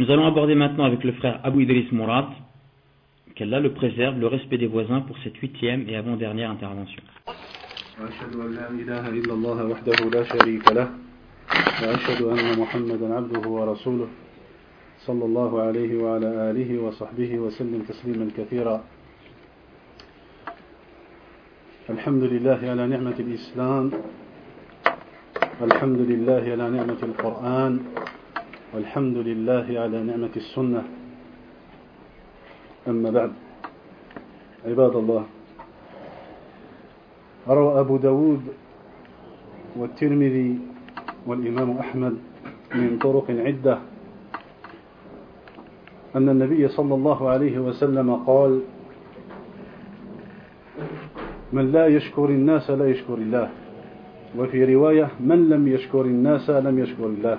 [0.00, 2.24] Nous allons aborder maintenant avec le frère Abu Idris Mourad,
[3.34, 7.02] qu'Allah le préserve, le respect des voisins pour cette huitième et avant-dernière intervention.
[28.74, 30.82] والحمد لله على نعمة السنة.
[32.88, 33.32] أما بعد
[34.66, 35.24] عباد الله
[37.48, 38.42] روى أبو داود
[39.76, 40.58] والترمذي
[41.26, 42.16] والإمام أحمد
[42.74, 43.78] من طرق عدة
[46.16, 48.60] أن النبي صلى الله عليه وسلم قال
[51.52, 53.50] من لا يشكر الناس لا يشكر الله.
[54.38, 57.38] وفي رواية من لم يشكر الناس لم يشكر الله.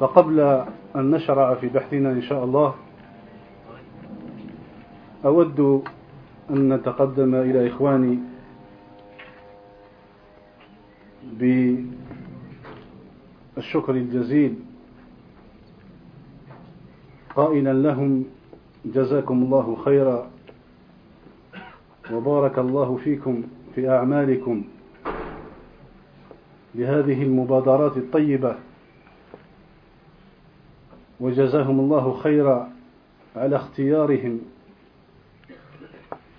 [0.00, 0.40] فقبل
[0.96, 2.74] أن نشرع في بحثنا إن شاء الله
[5.24, 5.82] أود
[6.50, 8.18] أن نتقدم إلى إخواني
[13.56, 14.54] بالشكر الجزيل.
[17.36, 18.24] قائلا لهم
[18.84, 20.30] جزاكم الله خيرا
[22.12, 23.42] وبارك الله فيكم
[23.74, 24.64] في أعمالكم
[26.74, 28.56] لهذه المبادرات الطيبة.
[31.20, 32.72] وجزاهم الله خيرا
[33.36, 34.40] على اختيارهم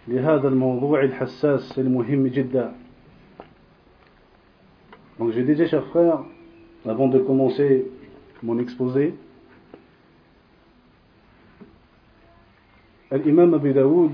[0.08, 2.74] لهذا الموضوع الحساس المهم جدا
[5.20, 6.20] Donc j'ai déjà, chers frères,
[6.88, 7.88] avant de commencer
[8.44, 9.16] mon exposé,
[13.12, 14.12] l'imam Abu Daoud,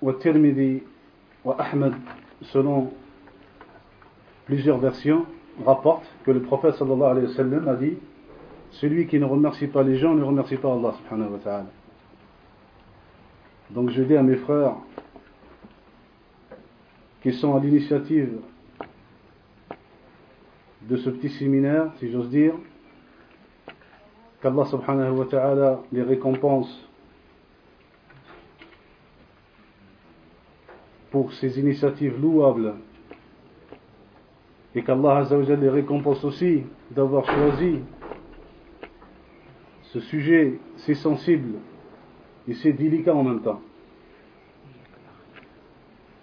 [0.00, 0.82] wa Tirmidhi,
[1.44, 1.94] wa Ahmed,
[2.52, 2.92] selon
[4.46, 5.24] plusieurs versions,
[5.64, 7.98] rapportent que le prophète sallallahu alayhi wa sallam a dit
[8.72, 11.66] Celui qui ne remercie pas les gens ne remercie pas Allah.
[13.70, 14.76] Donc je dis à mes frères
[17.22, 18.38] qui sont à l'initiative
[20.82, 22.54] de ce petit séminaire, si j'ose dire,
[24.40, 26.88] qu'Allah subhanahu wa ta'ala les récompense
[31.10, 32.74] pour ces initiatives louables
[34.74, 37.78] et qu'Allah les récompense aussi d'avoir choisi
[39.92, 41.58] ce sujet si sensible
[42.48, 43.60] et si délicat en même temps.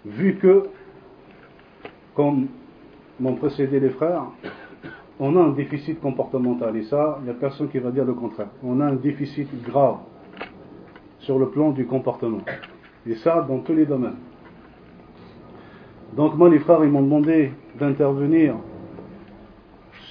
[0.04, 0.64] Vu que,
[2.14, 2.48] comme
[3.20, 4.24] m'ont précédé les frères,
[5.20, 8.14] on a un déficit comportemental et ça, il n'y a personne qui va dire le
[8.14, 8.48] contraire.
[8.64, 9.98] On a un déficit grave
[11.20, 12.40] sur le plan du comportement.
[13.06, 14.16] Et ça, dans tous les domaines.
[16.16, 18.56] Donc moi, les frères, ils m'ont demandé d'intervenir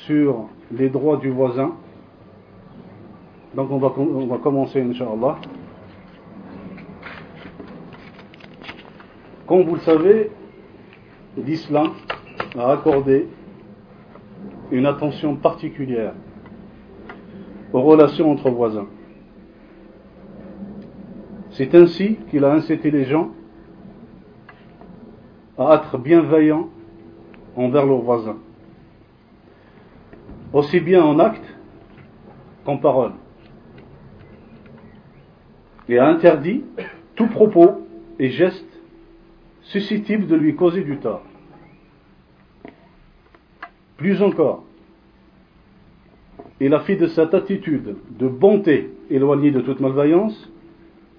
[0.06, 1.74] sur les droits du voisin.
[3.56, 5.38] Donc on va, on va commencer, Inch'Allah.
[9.48, 10.30] Comme vous le savez,
[11.36, 11.94] l'islam
[12.58, 13.28] a accordé
[14.72, 16.14] une attention particulière
[17.74, 18.88] aux relations entre voisins.
[21.52, 23.32] C'est ainsi qu'il a incité les gens
[25.58, 26.70] à être bienveillants
[27.56, 28.38] envers leurs voisins,
[30.54, 31.44] aussi bien en acte
[32.64, 33.14] qu'en parole,
[35.90, 36.64] et a interdit
[37.16, 37.88] tout propos
[38.20, 38.66] et geste
[39.64, 41.24] susceptible de lui causer du tort.
[43.98, 44.64] Plus encore,
[46.62, 50.50] il a fait de cette attitude de bonté éloignée de toute malveillance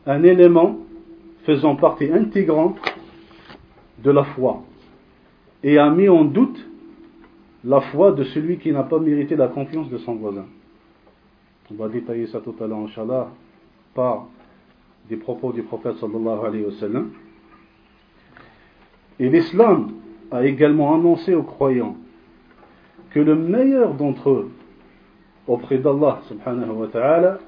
[0.07, 0.79] un élément
[1.45, 2.79] faisant partie intégrante
[4.03, 4.63] de la foi
[5.63, 6.67] et a mis en doute
[7.65, 10.47] la foi de celui qui n'a pas mérité la confiance de son voisin.
[11.71, 13.29] On va détailler ça tout à l'heure, Inch'Allah,
[13.95, 14.27] par
[15.11, 17.11] des propos du prophète sallallahu alayhi wa sallam.
[19.19, 19.93] Et l'islam
[20.31, 21.97] a également annoncé aux croyants
[23.11, 24.51] que le meilleur d'entre eux
[25.49, 27.39] auprès d'Allah subhanahu wa ta'ala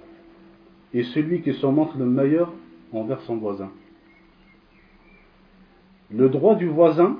[0.92, 2.52] est celui qui se montre le meilleur
[2.92, 3.70] envers son voisin.
[6.10, 7.16] Le droit du voisin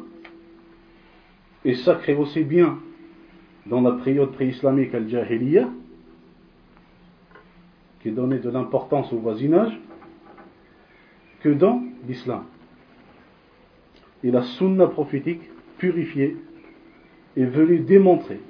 [1.64, 2.78] est sacré aussi bien
[3.66, 5.68] dans la période pré-islamique al-Jahiliya,
[8.02, 9.78] qui donnait de l'importance au voisinage,
[11.42, 12.44] que dans l'islam.
[14.24, 15.42] Et la sunna prophétique
[15.78, 16.36] purifiée
[17.36, 18.40] est venue démontrer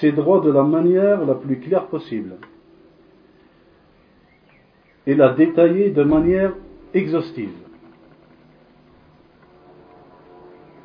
[0.00, 2.36] ces droits de la manière la plus claire possible
[5.06, 6.54] et la détailler de manière
[6.94, 7.52] exhaustive.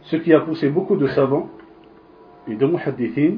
[0.03, 1.49] Ce qui a poussé beaucoup de savants
[2.47, 3.37] et de muhaddithin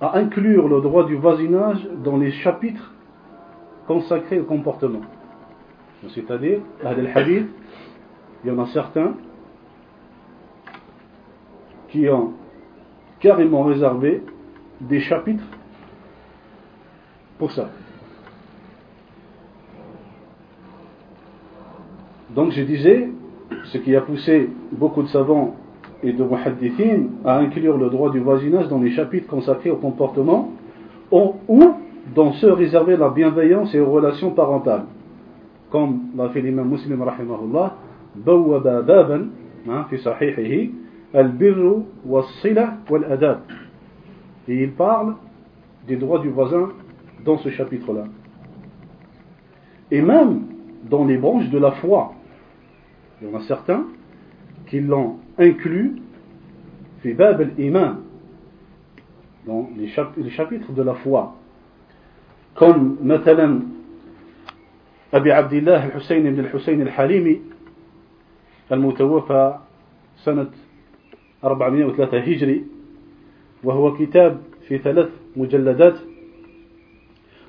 [0.00, 2.93] à inclure le droit du voisinage dans les chapitres
[3.86, 5.00] consacrés au comportement.
[6.14, 7.46] C'est-à-dire, il
[8.44, 9.14] y en a certains
[11.88, 12.32] qui ont
[13.20, 14.22] carrément réservé
[14.80, 15.44] des chapitres
[17.38, 17.70] pour ça.
[22.34, 23.10] Donc je disais,
[23.64, 25.54] ce qui a poussé beaucoup de savants
[26.02, 30.50] et de muhaddithin à inclure le droit du voisinage dans les chapitres consacrés au comportement
[31.10, 31.34] ou
[32.15, 34.85] dans ceux réservés à la bienveillance et aux relations parentales.
[35.69, 37.75] Comme l'a fait l'imam muslim rahimahullah,
[38.15, 39.29] بوب بابا
[39.89, 40.71] في صحيحه
[41.15, 43.39] البر والصلة والأداب.
[44.47, 45.15] Et il parle
[45.87, 46.69] des droits du voisin
[47.23, 48.05] dans ce chapitre-là.
[49.91, 50.41] Et même
[50.89, 52.13] dans les branches de la foi,
[53.21, 53.85] il y en a certains
[54.67, 56.01] qui l'ont inclus
[57.03, 57.95] في باب الإيمان
[59.47, 61.35] dans les, les chapitres de la foi
[62.54, 63.60] comme مثلا
[65.14, 67.40] أبي عبد الله الحسين بن الحسين الحليمي
[68.72, 69.58] المتوفى
[70.16, 70.50] سنة
[71.44, 72.64] 403 هجري
[73.64, 75.98] وهو كتاب في ثلاث مجلدات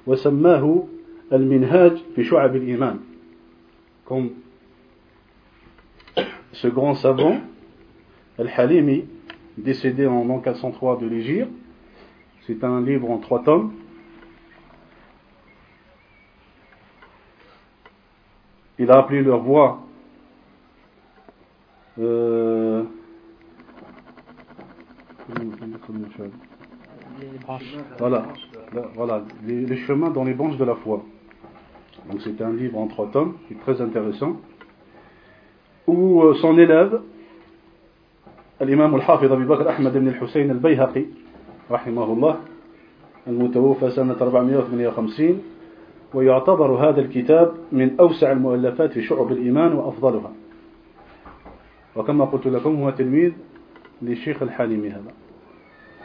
[0.08, 0.84] وسماه
[1.34, 3.00] المنهاج في شعب الإيمان
[4.06, 4.30] comme
[6.54, 7.38] ce grand savant,
[8.38, 9.06] Al-Halimi,
[9.58, 11.50] décédé en l'an 403 de l'Égypte.
[12.46, 13.72] C'est un livre en trois tomes.
[18.80, 19.80] il a appelé leur voix.
[22.00, 22.84] Euh,
[27.98, 28.26] voilà,
[28.96, 29.24] voilà.
[29.46, 31.04] Les, chemins dans les branches de la foi.
[32.10, 34.38] Donc c'est un livre en trois tomes qui est très intéressant,
[35.88, 37.02] où euh, son élève,
[38.62, 41.08] l'imam al-Hafid Abu Bakr Ahmad ibn al-Hussein al-Bayhaqi,
[41.70, 42.42] rahimahullah,
[43.28, 45.55] al-Mutawaffa 458,
[46.15, 50.33] ويعتبر هذا الكتاب من أوسع المؤلفات في شعب الإيمان وأفضلها
[51.97, 53.33] وكما قلت لكم هو تلميذ
[54.03, 55.13] للشيخ الحالمي هذا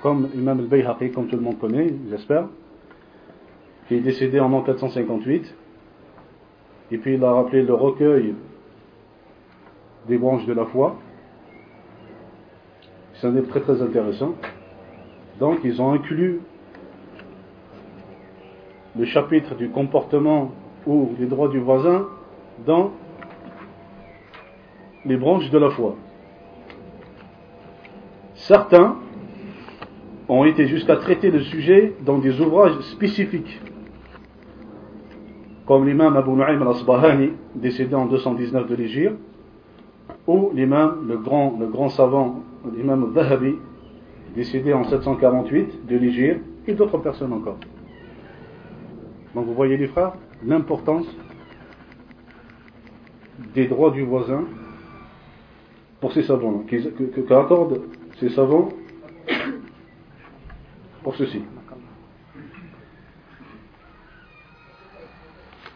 [0.06, 2.46] comme l'imam al-Bayhaqi, comme tout le monde connaît, j'espère,
[3.88, 5.56] qui est décédé en an 458,
[6.92, 8.36] et puis il a rappelé le recueil
[10.08, 10.96] des branches de la foi.
[13.16, 14.36] C'est un livre très très intéressant.
[15.40, 16.42] Donc ils ont inclus
[19.01, 20.53] le chapitre du comportement
[20.87, 22.07] ou des droits du voisin
[22.67, 22.93] dans
[25.07, 25.97] les branches de la foi.
[28.35, 28.97] Certains
[30.29, 33.63] ont été jusqu'à traiter le sujet dans des ouvrages spécifiques,
[35.65, 39.19] comme l'imam Abu Nu'aym al-Asbahani, décédé en 219 de l'Égypte,
[40.27, 42.43] ou l'imam, le grand, le grand savant,
[42.77, 43.55] l'imam Zahabi,
[44.37, 47.57] décédé en 748 de l'Égypte, et d'autres personnes encore.
[49.35, 50.13] Donc vous voyez les frères,
[50.45, 51.07] l'importance
[53.55, 54.45] des droits du voisin
[56.01, 57.83] pour ces savants, qu'accordent
[58.19, 58.71] ces savants
[61.03, 61.43] pour ceci.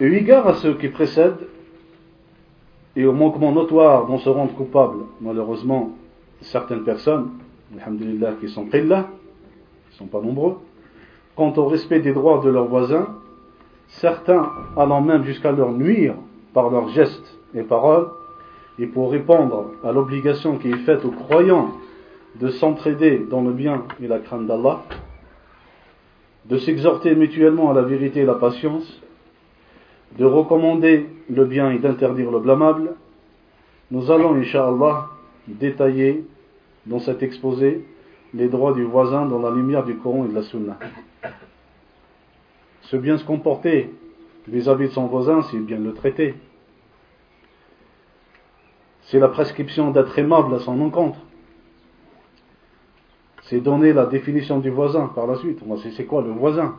[0.01, 1.49] Et égard à ce qui précède,
[2.97, 5.97] et au manquement notoire dont se rendent coupables, malheureusement,
[6.41, 7.31] certaines personnes,
[7.77, 9.09] alhamdulillah, qui sont là,
[9.89, 10.59] qui ne sont pas nombreux,
[11.37, 13.09] quant au respect des droits de leurs voisins,
[14.01, 16.15] certains allant même jusqu'à leur nuire
[16.53, 18.09] par leurs gestes et paroles,
[18.79, 21.71] et pour répondre à l'obligation qui est faite aux croyants
[22.41, 24.83] de s'entraider dans le bien et la crainte d'Allah,
[26.47, 29.01] de s'exhorter mutuellement à la vérité et la patience,
[30.19, 32.95] de recommander le bien et d'interdire le blâmable,
[33.91, 35.09] nous allons, Inch'Allah,
[35.47, 36.25] détailler
[36.87, 37.85] dans cet exposé
[38.33, 40.79] les droits du voisin dans la lumière du Coran et de la Sunna.
[42.85, 43.93] Se bien se comporter
[44.49, 46.35] vis-à-vis de son voisin, c'est bien le traiter.
[49.03, 51.19] C'est la prescription d'être aimable à son encontre.
[53.43, 55.61] C'est donner la définition du voisin par la suite.
[55.97, 56.77] C'est quoi le voisin?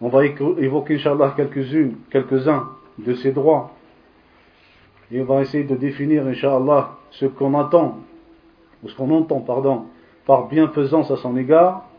[0.00, 2.68] On va évoquer, Inch'Allah, quelques-uns
[2.98, 3.72] de ces droits.
[5.12, 7.98] Et on va essayer de définir, Inch'Allah, ce qu'on attend,
[8.82, 9.86] ou ce qu'on entend, pardon,
[10.26, 11.89] par bienfaisance à son égard.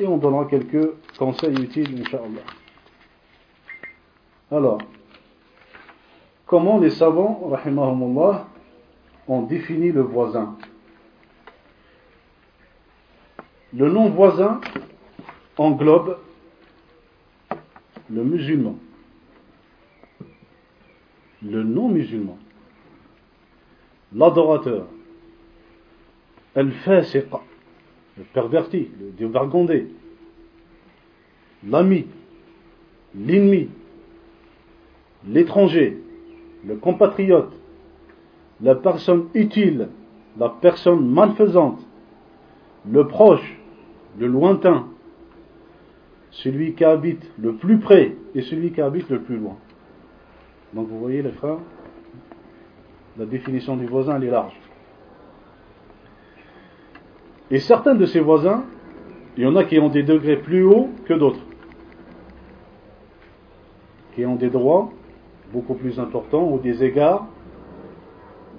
[0.00, 2.40] Et on donnera quelques conseils utiles, Inch'Allah.
[4.50, 4.78] Alors,
[6.46, 8.48] comment les savants, rahimahumullah,
[9.28, 10.56] ont défini le voisin?
[13.74, 14.60] Le nom voisin
[15.58, 16.18] englobe
[18.08, 18.76] le musulman,
[21.42, 22.38] le non-musulman,
[24.14, 24.86] l'adorateur,
[26.56, 27.26] al-fasiq,
[28.20, 29.86] le perverti, le dévergondé,
[31.66, 32.04] l'ami,
[33.14, 33.70] l'ennemi,
[35.26, 35.96] l'étranger,
[36.66, 37.50] le compatriote,
[38.60, 39.88] la personne utile,
[40.38, 41.80] la personne malfaisante,
[42.86, 43.58] le proche,
[44.18, 44.88] le lointain,
[46.30, 49.56] celui qui habite le plus près et celui qui habite le plus loin.
[50.74, 51.58] Donc vous voyez les frères,
[53.16, 54.59] la définition du voisin est large.
[57.50, 58.64] Et certains de ces voisins,
[59.36, 61.40] il y en a qui ont des degrés plus hauts que d'autres,
[64.14, 64.90] qui ont des droits
[65.52, 67.26] beaucoup plus importants ou des égards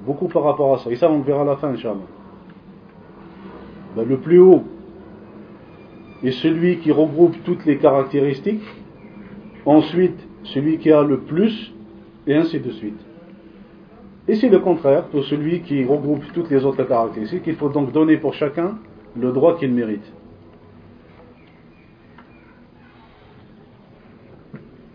[0.06, 0.90] beaucoup par rapport à ça.
[0.90, 2.00] Et ça, on le verra à la fin, Inch'Allah.
[3.96, 4.64] Ben, le plus haut
[6.24, 8.64] est celui qui regroupe toutes les caractéristiques.
[9.66, 11.74] Ensuite, celui qui a le plus,
[12.26, 13.00] et ainsi de suite.
[14.32, 17.44] Et c'est le contraire pour celui qui regroupe toutes les autres caractéristiques.
[17.48, 18.78] Il faut donc donner pour chacun
[19.20, 20.10] le droit qu'il mérite.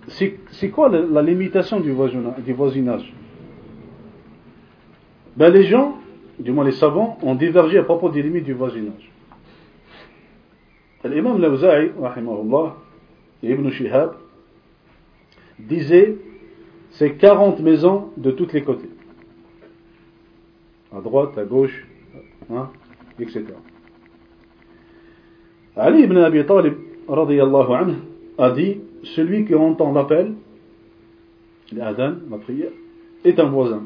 [0.09, 3.13] C'est quoi la, limitation du voisinage,
[5.37, 5.99] ben, Les gens,
[6.39, 9.13] du moins les savants, ont divergé à propos des limites du voisinage.
[11.05, 11.91] L'imam Lawza'i,
[13.43, 14.15] et Ibn Shihab,
[15.59, 16.17] disait
[16.93, 18.89] c'est 40 maisons de tous les côtés.
[20.97, 21.87] À droite, à gauche,
[22.51, 22.71] hein,
[23.19, 23.45] etc.
[25.77, 26.75] Ali ibn Abi Talib
[27.09, 27.95] anhu,
[28.39, 28.81] a dit
[29.15, 30.35] Celui qui entend l'appel,
[31.71, 32.71] l'adhan, la prière,
[33.25, 33.83] est un voisin.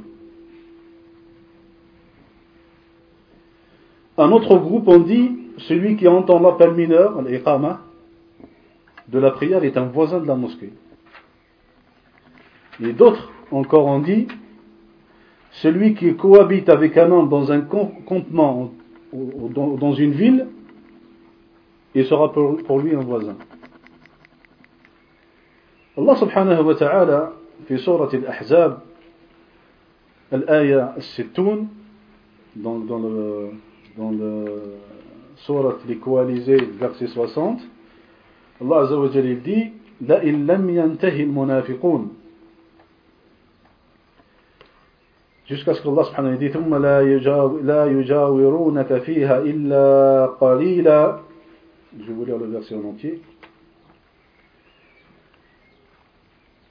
[4.17, 5.33] Un autre groupe, on dit
[5.69, 7.81] Celui qui entend l'appel mineur, l'iqama,
[9.09, 10.73] de la prière, est un voisin de la mosquée.
[12.81, 14.29] Et d'autres encore ont dit
[15.62, 18.72] Celui qui cohabite avec un homme dans un campement,
[19.13, 20.48] dans une ville,
[21.93, 23.36] il sera pour lui un voisin.
[25.98, 27.34] Allah subhanahu wa ta'ala
[27.67, 28.79] في سورة الأحزاب
[30.34, 31.67] الآية الستون
[32.55, 33.50] dans, dans le
[33.98, 34.45] dans le
[35.36, 37.60] sourate les coalisés verset 60
[38.62, 42.15] Allah azza wa jalla dit لئن لم ينتهي المنافقون
[45.50, 46.75] jusqu'à ce qu'Allah subhanahu wa ta'ala dit ثم
[47.66, 51.19] لا يجاورونك فيها إلا قليلا
[51.99, 53.21] Je vais vous lire le verset en entier.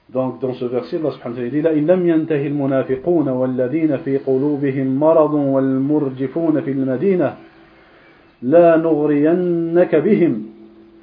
[0.08, 4.16] Donc dans ce verset, Allah subhanahu wa ta'ala dit لَإِنْ لَمْ يَنْتَهِ الْمُنَافِقُونَ وَالَّذِينَ فِي
[4.18, 7.36] قُلُوبِهِمْ مَرَضٌ وَالْمُرْجِفُونَ فِي الْمَدِينَةِ
[8.42, 10.46] لَا نُغْرِيَنَّكَ بِهِمْ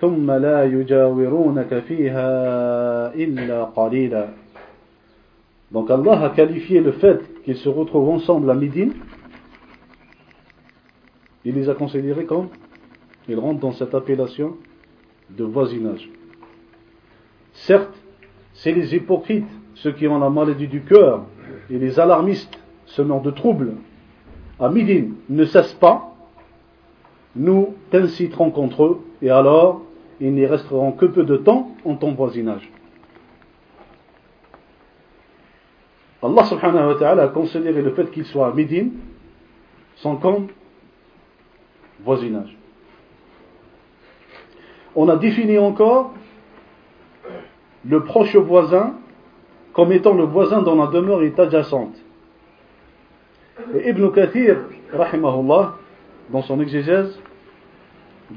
[0.01, 2.29] ثُمَّ لَا يُجَاوِرُونَكَ فِيهَا
[3.13, 4.27] إِلَّا قَلِيلًا
[5.71, 8.91] Donc Allah a qualifié le fait qu'ils se retrouvent ensemble à Médine,
[11.45, 12.49] il les a considérés comme
[13.29, 14.57] ils rentrent dans cette appellation
[15.29, 16.09] de voisinage.
[17.53, 17.97] Certes,
[18.53, 21.23] c'est les hypocrites, ceux qui ont la maladie du cœur,
[21.69, 23.75] et les alarmistes, semant de troubles,
[24.59, 26.17] à Midin, ne cessent pas,
[27.33, 29.83] nous t'inciterons contre eux, et alors
[30.19, 32.69] ils n'y resteront que peu de temps en ton voisinage.
[36.23, 38.87] Allah subhanahu wa ta'ala a considéré le fait qu'ils soient à Midin
[39.95, 40.47] sans comme
[42.03, 42.57] voisinage
[44.97, 46.11] on a défini encore
[47.85, 48.95] le proche voisin
[49.71, 51.95] comme étant le voisin dont la demeure est adjacente.
[53.75, 54.57] Et Ibn Kathir,
[54.91, 55.75] rahimahullah,
[56.31, 57.21] dans son exégèse,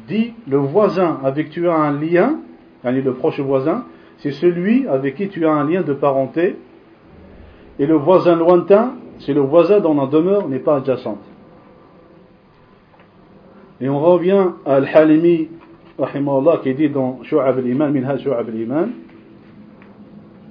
[0.06, 2.40] dit le voisin avec qui tu as un lien,
[2.84, 3.86] le proche voisin,
[4.18, 6.56] c'est celui avec qui tu as un lien de parenté,
[7.80, 11.24] et le voisin lointain, c'est le voisin dont la demeure n'est pas adjacente.
[13.80, 15.48] Et on revient à Al-Halimi
[16.62, 18.90] qui dit dans Shu'ab al-Iman, Minhaj Shu'ab al-Iman,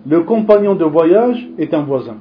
[0.08, 2.18] le compagnon de voyage est un voisin.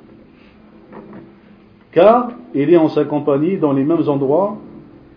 [1.92, 4.58] Car il est en sa compagnie dans les mêmes endroits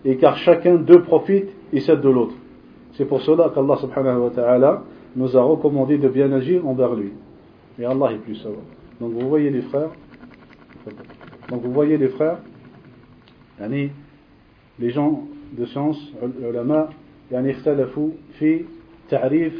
[0.06, 2.34] et car chacun d'eux profite et cède de l'autre.
[2.92, 4.82] C'est pour cela qu'Allah subhanahu wa ta'ala
[5.16, 7.12] nous a recommandé de bien agir envers lui.
[7.78, 8.64] Et Allah est plus savant.
[9.01, 9.91] Donc vous voyez les frères,
[11.49, 12.39] donc vous voyez les frères,
[13.59, 15.23] les gens
[15.57, 15.99] de science,
[16.41, 16.89] ulama,
[17.31, 18.09] يعني اختلفوا
[18.39, 18.65] في
[19.09, 19.53] تعريف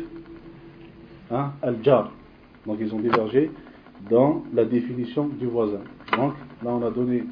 [1.61, 2.11] al-jar.
[2.65, 3.51] Donc ils ont divergé
[4.09, 5.81] dans la définition du voisin.
[6.15, 6.33] Donc
[6.63, 7.23] là on a donné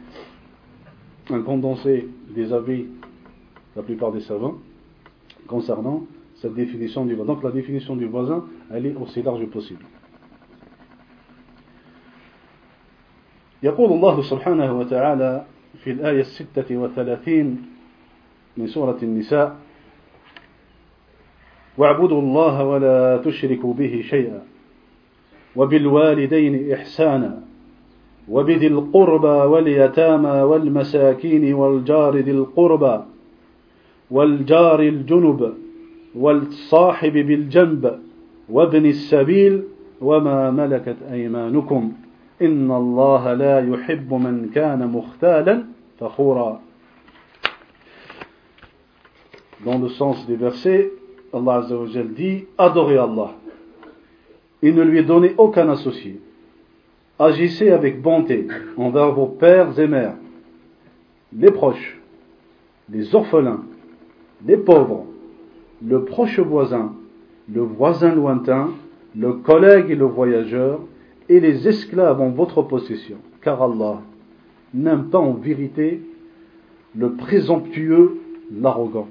[1.29, 2.87] un condensé des avis de
[3.75, 4.57] la plupart des savants
[5.47, 6.05] concernant
[6.35, 7.33] cette définition du voisin.
[7.33, 9.85] Donc la définition du voisin, elle est aussi large possible.
[13.62, 15.44] يقول الله سبحانه وتعالى
[15.84, 17.62] في الآية الستة وثلاثين
[18.56, 19.56] من سورة النساء
[21.78, 24.42] واعبدوا الله ولا تشركوا به شيئا
[25.56, 27.42] وبالوالدين إحسانا
[28.28, 33.00] وبذي القربى واليتامى والمساكين والجار ذي القربى
[34.10, 35.54] والجار الجنب
[36.14, 37.98] والصاحب بالجنب
[38.48, 39.62] وابن السبيل
[40.00, 41.92] وما ملكت أيمانكم.
[42.41, 45.63] إن الله لا يحب من كان مختالا
[45.99, 46.61] فخورا
[49.63, 50.91] Dans le sens des versets,
[51.33, 53.31] Allah Azza wa dit Adorez Allah
[54.61, 56.19] et ne lui donnez aucun associé.
[57.19, 60.15] Agissez avec bonté envers vos pères et mères,
[61.37, 61.99] les proches,
[62.89, 63.63] les orphelins,
[64.45, 65.05] les pauvres,
[65.85, 66.93] le proche voisin,
[67.53, 68.71] le voisin lointain,
[69.15, 70.81] le collègue et le voyageur,
[71.29, 74.01] et les esclaves en votre possession, car Allah
[74.73, 76.01] n'aime pas en vérité
[76.95, 79.07] le présomptueux, l'arrogant.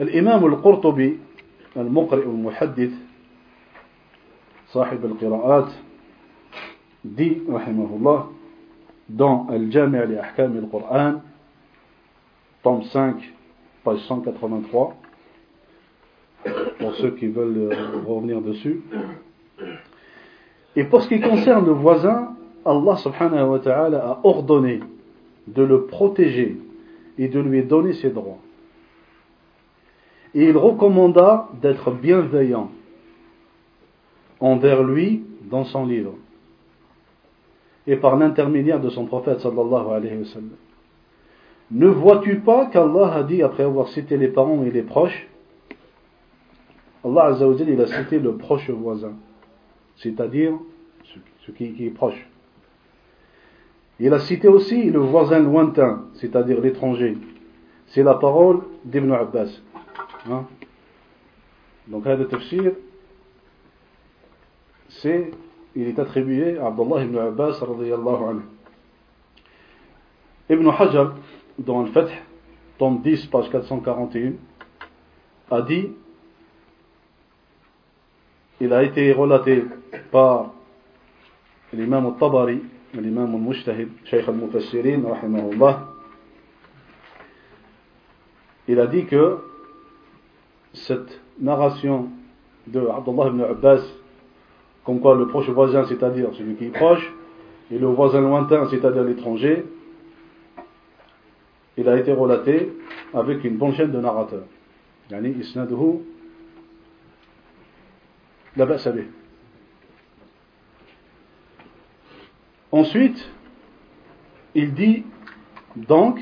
[0.00, 1.18] الإمام القرطبي
[1.76, 2.92] المقرئ المحدث
[4.68, 5.68] صاحب القراءات
[7.04, 8.30] dit رحمه الله
[9.10, 11.20] dans الجامع لأحكام القرآن
[12.62, 13.14] tome 5
[13.84, 14.96] page 183
[16.78, 17.74] pour ceux qui veulent
[18.06, 18.80] revenir dessus
[20.75, 24.79] et pour ce qui concerne le voisin Allah subhanahu wa ta'ala a ordonné
[25.47, 26.57] de le protéger
[27.17, 28.39] et de lui donner ses droits
[30.35, 32.69] et il recommanda d'être bienveillant
[34.39, 36.13] envers lui dans son livre
[37.85, 40.49] et par l'intermédiaire de son prophète sallallahu alayhi wa sallam.
[41.71, 45.27] Ne vois-tu pas qu'Allah a dit après avoir cité les parents et les proches
[47.03, 49.13] Allah a cité le proche voisin,
[49.97, 50.53] c'est-à-dire
[51.45, 52.27] ce, qui, est proche.
[53.99, 57.17] Il a cité aussi le voisin lointain, c'est-à-dire l'étranger.
[57.87, 59.61] C'est la parole d'Ibn Abbas.
[60.29, 60.45] Hein?
[61.87, 62.73] Donc, le tafsir,
[64.89, 65.31] c'est,
[65.75, 68.41] il est attribué à Abdullah ibn Abbas anhu.
[70.49, 71.15] Ibn Hajar,
[71.57, 72.09] dans le Fath,
[72.77, 74.33] tome 10, page 441,
[75.51, 75.89] a dit,
[78.61, 79.63] il a été relaté
[80.11, 80.51] par
[81.73, 82.61] l'imam al-Tabari,
[82.93, 85.87] l'imam al-Mujtahid, Shaykh al-Mufassirin, rahimahullah,
[88.67, 89.37] il a dit que
[90.73, 92.09] cette narration
[92.67, 93.81] de Abdullah ibn Abbas,
[94.85, 97.13] comme quoi le proche voisin, c'est-à-dire celui qui est proche,
[97.71, 99.65] et le voisin lointain, c'est-à-dire l'étranger,
[101.77, 102.71] il a été relaté
[103.13, 104.45] avec une bonne chaîne de narrateurs.
[105.09, 106.01] Yani isnaduhu
[108.55, 108.67] la
[112.71, 113.29] Ensuite,
[114.55, 115.03] il dit
[115.75, 116.19] donc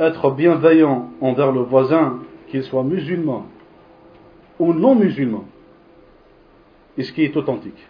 [0.00, 3.46] être bienveillant envers le voisin qu'il soit musulman
[4.58, 5.44] ou non musulman,
[6.96, 7.86] et ce qui est authentique.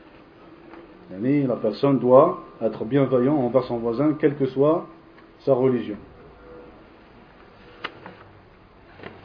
[1.11, 4.87] La personne doit être bienveillant envers son voisin, quelle que soit
[5.41, 5.97] sa religion.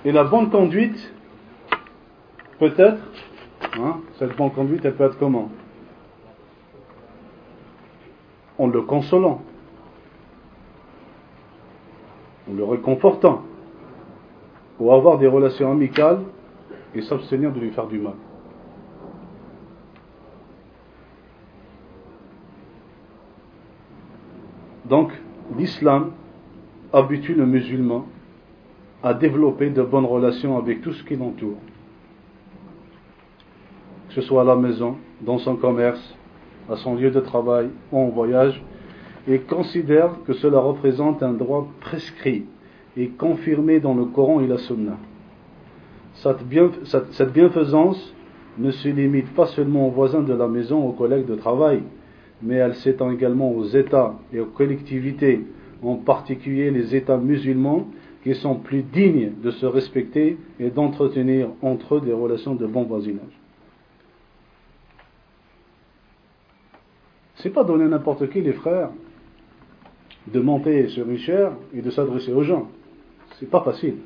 [0.03, 1.13] Et la bonne conduite,
[2.59, 3.01] peut-être,
[3.79, 5.49] hein, cette bonne conduite, elle peut être comment?
[8.57, 9.41] En le consolant,
[12.49, 13.43] en le réconfortant,
[14.79, 16.21] ou avoir des relations amicales
[16.95, 18.13] et s'abstenir de lui faire du mal.
[24.85, 25.11] Donc,
[25.55, 26.11] l'islam
[26.91, 28.05] habitue le musulman
[29.03, 31.57] à développer de bonnes relations avec tout ce qui l'entoure.
[34.09, 36.15] Que ce soit à la maison, dans son commerce,
[36.69, 38.61] à son lieu de travail ou en voyage,
[39.27, 42.45] et considère que cela représente un droit prescrit
[42.97, 44.97] est confirmée dans le Coran et la Sunna.
[46.15, 46.43] Cette,
[47.31, 48.13] bienfaisance
[48.57, 51.83] ne se limite pas seulement aux voisins de la maison, aux collègues de travail,
[52.41, 55.45] mais elle s'étend également aux États et aux collectivités,
[55.81, 57.87] en particulier les États musulmans
[58.23, 62.83] qui sont plus dignes de se respecter et d'entretenir entre eux des relations de bon
[62.83, 63.38] voisinage.
[67.39, 68.89] C'est pas donner n'importe qui, les frères,
[70.28, 72.69] de monter sur une chair et de s'adresser aux gens.
[73.39, 73.97] C'est pas facile.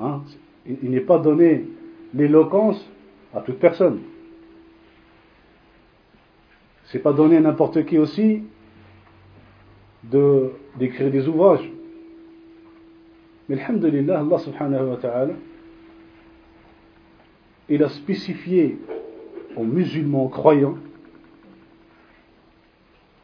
[0.00, 0.22] Hein?
[0.66, 1.66] Il, n'est pas donné
[2.14, 2.88] l'éloquence
[3.34, 4.00] à toute personne.
[6.86, 8.42] C'est pas donné à n'importe qui aussi
[10.04, 11.70] de d'écrire des ouvrages.
[13.48, 15.34] Mais alhamdulillah, Allah subhanahu wa ta'ala,
[17.68, 18.78] il a spécifié
[19.56, 20.76] aux musulmans croyants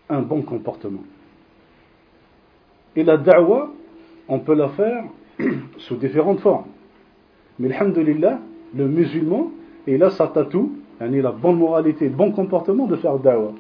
[0.08, 1.04] un bon comportement.
[2.96, 3.70] Et la da'wa,
[4.28, 5.04] on peut la faire
[5.78, 6.66] sous différentes formes.
[7.58, 8.38] Mais alhamdulillah,
[8.74, 9.50] le musulman,
[9.86, 13.52] il a sa tatou, il la bonne moralité, le bon comportement de faire da'wah.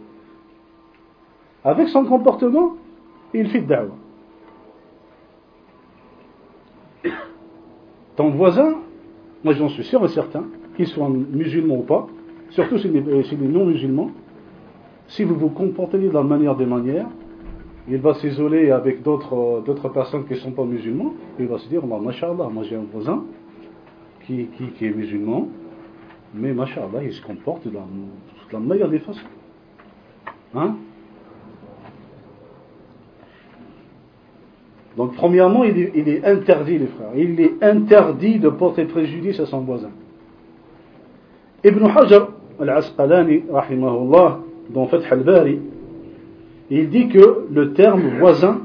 [1.64, 2.76] Avec son comportement,
[3.32, 3.96] il fait da'wah.
[8.16, 8.74] Ton voisin,
[9.42, 10.44] moi j'en suis sûr et certain,
[10.76, 12.06] qu'il soit musulman ou pas,
[12.52, 14.10] surtout s'il est, non musulman,
[15.08, 17.08] si vous vous comportez de la manière des manières,
[17.88, 21.68] il va s'isoler avec d'autres, d'autres personnes qui ne sont pas musulmans, il va se
[21.68, 23.24] dire, bah, Masha'Allah, moi j'ai un voisin
[24.26, 24.48] qui,
[24.80, 25.48] est musulman,
[26.34, 27.80] mais Masha'Allah, il se comporte de la,
[28.58, 29.20] de meilleure des façons.
[30.54, 30.76] Hein?
[34.96, 37.12] Donc, premièrement, il est, interdit, les frères.
[37.16, 39.90] Il est interdit de porter préjudice à son voisin.
[41.64, 42.28] Ibn Hajar
[42.60, 45.58] al-Asqalani, rahimahullah, dans Fath al-Bari,
[46.70, 48.62] il dit que le terme voisin,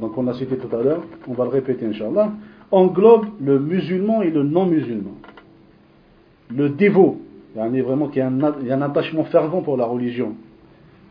[0.00, 2.32] donc on l'a cité tout à l'heure, on va le répéter, inshallah,
[2.70, 5.12] englobe le musulman et le non-musulman.
[6.54, 7.18] Le dévot,
[7.54, 10.34] il y a vraiment qui a un attachement fervent pour la religion.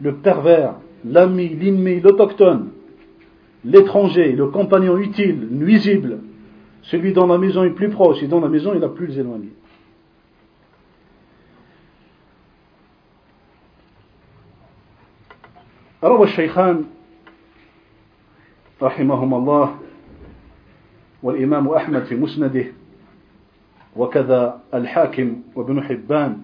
[0.02, 2.70] Le pervers, l'ami, l'ennemi, l'autochtone,
[3.64, 6.20] l'étranger, le compagnon utile, nuisible,
[6.84, 9.52] celui dont la maison est plus proche et dont la maison est la plus éloignée.
[16.04, 16.86] روى الشيخان
[18.82, 19.80] رحمهما الله
[21.24, 22.66] والإمام أحمد في مسنده
[23.96, 26.42] وكذا الحاكم وابن حبان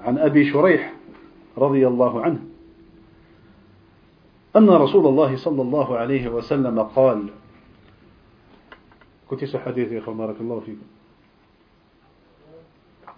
[0.00, 0.92] عن أبي شريح
[1.58, 2.38] رضي الله عنه
[4.56, 7.28] أن رسول الله صلى الله عليه وسلم قال
[9.28, 10.86] كنت حديث يا بارك الله فيكم.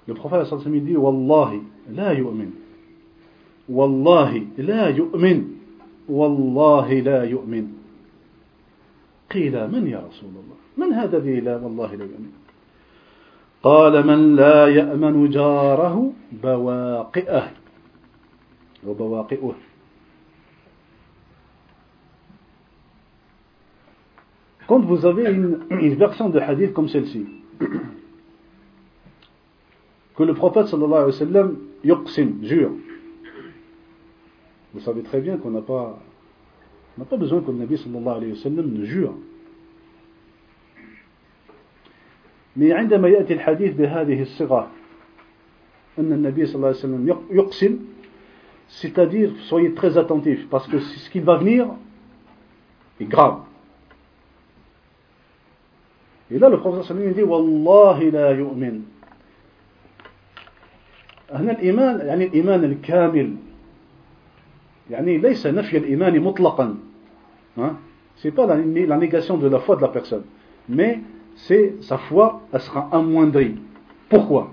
[0.09, 2.60] Le صلى الله عليه وسلم dit والله لا يؤمن.
[3.71, 5.39] والله لا يؤمن
[6.09, 7.67] والله لا يؤمن
[9.31, 12.33] قيل من يا رسول الله من هذا ذي لا والله لا يؤمن
[13.63, 17.53] قال من لا يأمن جاره بواقئه
[18.87, 19.55] وبواقئه
[24.67, 27.27] Quand vous avez une, version de hadith comme celle-ci,
[30.17, 32.71] que le prophète sallallahu alayhi wa sallam yuqsim, jure,
[34.75, 35.99] vous savez très bien qu'on n'a pas,
[37.09, 39.15] pas besoin que le Nabi sallallahu alayhi wa sallam ne jure.
[42.57, 44.69] Mais عندما يأتي الحديث بهذه الصيغة
[45.99, 47.79] أن النبي صلى الله عليه وسلم يقسم
[48.69, 51.69] c'est-à-dire soyez très attentifs parce que ce qui va venir
[53.01, 53.41] est grave
[56.31, 58.81] Et là, le prophète sallallahu alayhi wa sallam dit Wallahi la yu'min.
[61.33, 63.37] هنا الإيمان يعني الإيمان الكامل
[64.90, 66.76] يعني ليس نفي الإيمان مطلقا
[67.58, 67.74] hein?
[68.18, 70.24] c'est pas la, la négation de la foi de la personne
[70.70, 71.00] mais
[71.36, 73.56] c'est sa foi elle sera amoindrie
[74.10, 74.52] pourquoi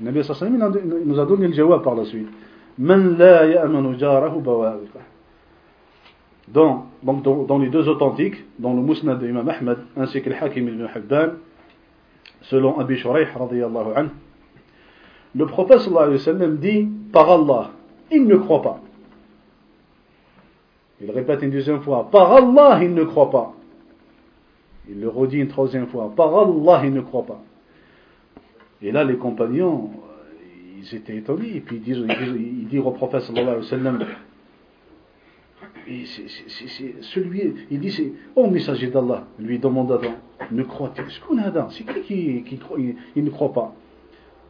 [0.00, 2.28] le Nabi sallallahu alayhi wa sallam nous a donné le jawab par la suite
[2.78, 5.02] من لا يأمن جاره بوابقه
[6.52, 10.30] dans, donc dans, dans, les deux authentiques, dans le Musnad de Imam Ahmad ainsi que
[10.30, 11.32] le Hakim ibn Hibban,
[12.40, 14.10] selon Abi Shuraih radiyallahu anhu,
[15.34, 17.70] le prophète sallallahu alayhi wa sallam dit par Allah,
[18.10, 18.80] il ne croit pas.
[21.03, 23.53] Il répète une deuxième fois, par Allah, il ne croit pas.
[24.89, 27.41] Il le redit une troisième fois, par Allah, il ne croit pas.
[28.81, 29.89] Et là, les compagnons,
[30.77, 34.05] ils étaient étonnés, et puis ils disent, au prophète sallallahu alayhi wa sallam,
[37.01, 40.15] celui, il dit, c'est, oh messager d'Allah, lui demande Adam,
[40.51, 41.03] ne croit-il
[41.69, 43.73] C'est qui qui, qui croit, il, ne croit pas?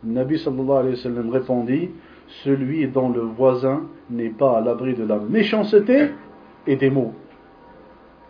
[0.03, 1.89] Nabi sallallahu alayhi wa sallam répondit,
[2.43, 6.09] celui dont le voisin n'est pas à l'abri de la méchanceté
[6.67, 7.13] et des mots.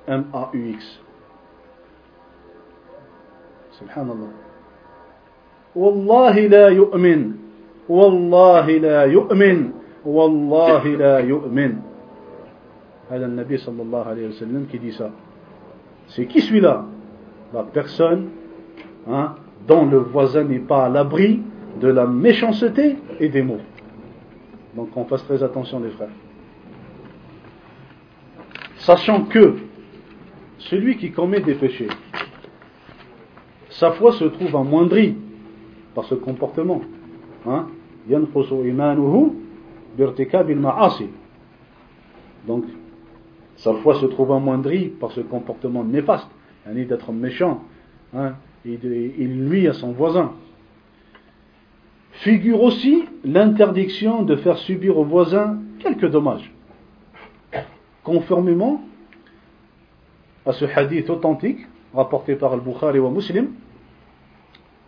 [0.08, 1.00] M-A-U-X.
[3.72, 4.32] Subhanallah.
[5.76, 7.32] Wallahi la yu'min.
[7.88, 9.72] Wallahi la yu'min.
[10.06, 11.72] Wallahi la yu'min.
[13.12, 15.10] le Nabi sallallahu alayhi wa sallam qui dit ça.
[16.08, 16.86] C'est qui celui-là?
[17.54, 18.30] La personne
[19.08, 19.36] hein,
[19.68, 21.42] dont le voisin n'est pas à l'abri
[21.80, 23.62] de la méchanceté et des mots.
[24.76, 26.10] Donc on fasse très attention les frères.
[28.84, 29.56] Sachant que
[30.60, 31.88] celui qui commet des péchés,
[33.70, 35.16] sa foi se trouve amoindrie
[35.96, 36.82] par ce comportement.
[37.48, 37.68] Hein?
[42.46, 42.66] Donc
[43.56, 46.30] sa foi se trouve amoindrie par ce comportement néfaste,
[46.68, 47.64] d'être méchant,
[48.14, 48.34] hein,
[48.66, 48.78] et
[49.18, 50.34] il nuit à son voisin.
[52.12, 56.54] Figure aussi l'interdiction de faire subir au voisin quelques dommages,
[58.05, 58.81] conformément
[60.47, 63.49] à ce hadith authentique rapporté par Al-Bukhari wa Muslim,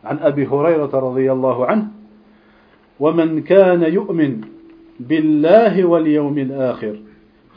[0.05, 1.89] عن أبي هريرة رضي الله عنه
[3.01, 4.41] ومن كان يؤمن
[5.01, 7.01] بالله واليوم الآخر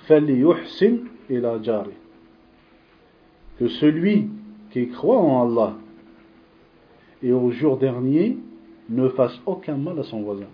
[0.08, 1.00] فليحسن
[1.30, 1.96] إلى جاره
[3.60, 4.28] que celui
[4.72, 5.76] qui croit en Allah
[7.22, 8.38] et au jour dernier
[8.90, 10.50] ne fasse aucun mal à son voisin.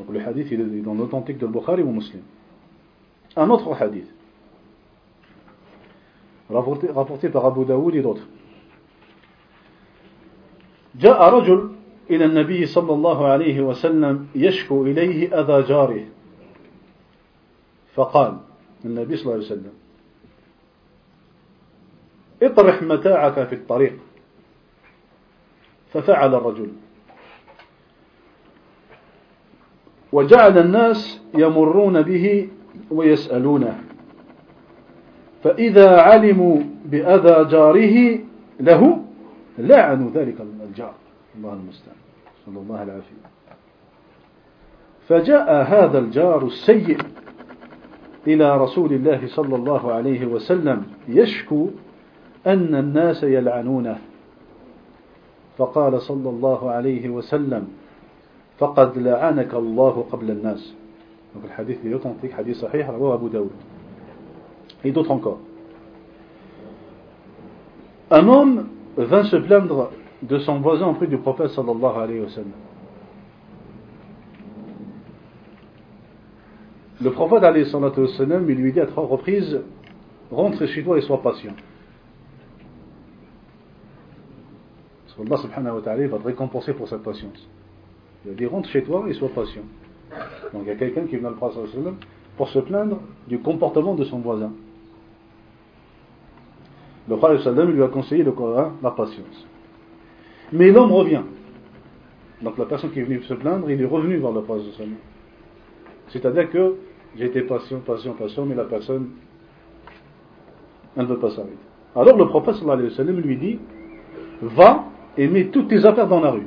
[0.00, 2.22] Donc le hadith il est dans l'authentique de Bukhari ou Muslim.
[3.36, 4.08] Un autre hadith,
[6.48, 8.26] rapporté, rapporté par Abu Daoud et d'autres.
[10.96, 11.70] جاء رجل
[12.10, 16.04] إلى النبي صلى الله عليه وسلم يشكو إليه أذى جاره
[17.94, 18.38] فقال
[18.84, 19.72] النبي صلى الله عليه وسلم
[22.42, 23.98] اطرح متاعك في الطريق
[25.92, 26.72] ففعل الرجل
[30.12, 32.48] وجعل الناس يمرون به
[32.90, 33.80] ويسألونه.
[35.42, 38.18] فإذا علموا بأذى جاره
[38.60, 39.02] له
[39.58, 40.94] لعنوا ذلك الجار.
[41.36, 41.96] الله المستعان.
[42.46, 43.30] صلى الله العافية.
[45.08, 46.98] فجاء هذا الجار السيء
[48.26, 51.68] إلى رسول الله صلى الله عليه وسلم يشكو
[52.46, 53.98] أن الناس يلعنونه.
[55.58, 57.68] فقال صلى الله عليه وسلم
[58.59, 60.73] فقد لعنك الله قبل الناس
[61.33, 63.49] donc le hadith est authentique hadith sahih رواه Abu Daoud
[64.83, 65.39] et d'autres encore
[68.11, 72.51] un homme vint se plaindre de son voisin auprès du prophète sallallahu alayhi wa sallam
[77.01, 79.61] le prophète alayhi wa sallam il lui dit à trois reprises
[80.31, 81.53] rentre chez toi et sois patient
[85.19, 87.47] Allah subhanahu wa ta'ala va te récompenser pour cette patience.
[88.24, 89.62] Il a dit rentre chez toi et sois patient.
[90.52, 91.62] Donc il y a quelqu'un qui vient le prophète
[92.36, 94.52] pour se plaindre du comportement de son voisin.
[97.08, 99.46] Le prophète lui a conseillé le Coran, la patience.
[100.52, 101.22] Mais l'homme revient.
[102.42, 104.64] Donc la personne qui est venue se plaindre, il est revenu vers le prophète
[106.08, 106.76] C'est-à-dire que
[107.16, 109.10] j'ai été patient, patient, patient, mais la personne,
[110.96, 111.56] elle ne veut pas s'arrêter.
[111.96, 113.58] Alors le prophète lui dit,
[114.42, 114.84] va
[115.16, 116.46] et mets toutes tes affaires dans la rue.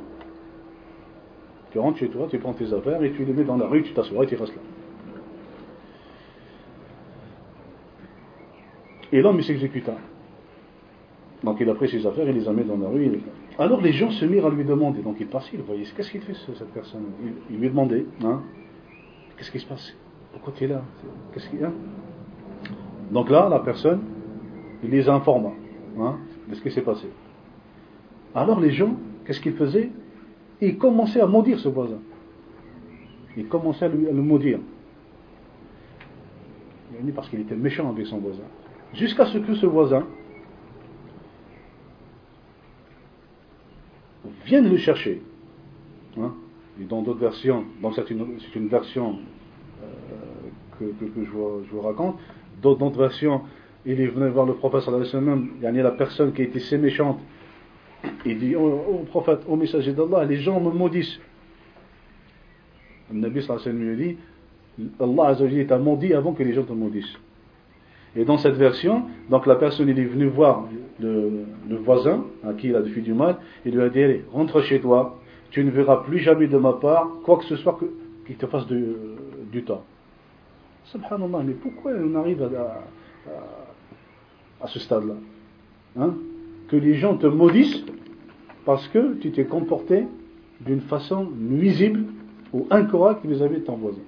[1.74, 3.82] Tu rentres chez toi, tu prends tes affaires et tu les mets dans la rue,
[3.82, 4.62] tu t'assois et tu restes là.
[9.12, 9.96] Et l'homme s'exécuta.
[11.44, 13.20] Donc il a pris ses affaires, il les a mis dans la rue.
[13.58, 15.02] Alors les gens se mirent à lui demander.
[15.02, 17.06] Donc il passait, il voyait, qu'est-ce qu'il fait cette personne?
[17.50, 18.44] Il, lui demandait, hein,
[19.36, 19.96] qu'est-ce qui se passe?
[20.32, 20.84] Pourquoi tu es là?
[21.34, 21.72] Qu'est-ce qu'il y a
[23.10, 24.02] Donc là, la personne,
[24.84, 25.54] il les informa
[26.00, 27.08] hein, de ce qui s'est passé.
[28.36, 29.90] Alors les gens, qu'est-ce qu'ils faisaient?
[30.64, 32.00] Ils commençaient à maudire ce voisin.
[33.36, 34.60] Ils commençaient à, le maudire.
[37.14, 38.44] Parce qu'il était méchant avec son voisin.
[38.94, 40.06] Jusqu'à ce que ce voisin
[44.46, 45.22] vienne le chercher.
[46.18, 46.34] Hein?
[46.80, 49.18] Et dans d'autres versions, c'est une, version
[49.84, 49.88] euh,
[50.80, 52.16] que, je, vous, raconte,
[52.62, 53.42] dans d'autres versions,
[53.86, 57.20] il est venu voir le professeur il y a la personne qui était si méchante
[58.26, 61.20] il dit au, prophète, au messager d'Allah, les gens me maudissent.
[63.12, 64.18] Le Nabi sallallahu dit,
[65.00, 65.36] Allah
[65.68, 67.18] t'a maudit avant que les gens te maudissent.
[68.16, 70.68] Et dans cette version, donc la personne est venue voir
[71.00, 71.46] le,
[71.84, 74.80] voisin à qui il a fait du mal, il lui a dit allez, rentre chez
[74.80, 77.80] toi, tu ne verras plus jamais de ma part quoi que ce soit
[78.28, 79.84] qui te fasse du temps.
[80.86, 82.84] Subhanallah, mais pourquoi on arrive à,
[84.62, 85.16] à ce stade-là
[86.00, 86.14] hein?
[86.68, 87.84] Que les gens te maudissent
[88.66, 90.06] parce que tu t'es comporté
[90.62, 92.06] d'une façon nuisible
[92.54, 94.02] ou incorrecte vis-à-vis de ton voisin.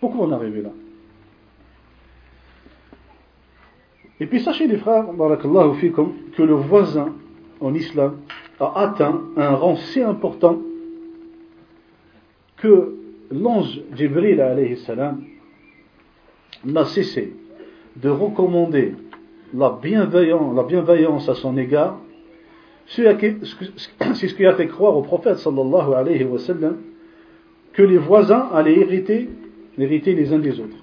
[0.00, 0.70] Pourquoi on est arrivé là?
[4.20, 7.12] Et puis sachez les frères, que le voisin
[7.60, 8.18] en islam
[8.60, 10.58] a atteint un rang si important
[12.56, 12.94] que
[13.30, 14.42] l'ange Jibril
[16.64, 17.34] n'a cessé
[17.96, 18.94] de recommander
[19.52, 21.98] la bienveillance à son égard,
[22.86, 26.76] c'est ce qui a fait croire au prophète sallallahu alayhi wa sallam
[27.72, 29.28] que les voisins allaient hériter,
[29.78, 30.76] hériter les uns des autres.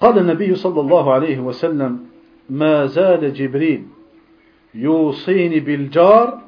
[0.00, 2.06] قال النبي صلى الله عليه وسلم
[2.50, 3.84] ما زال جبريل
[4.74, 6.40] يوصيني بالجار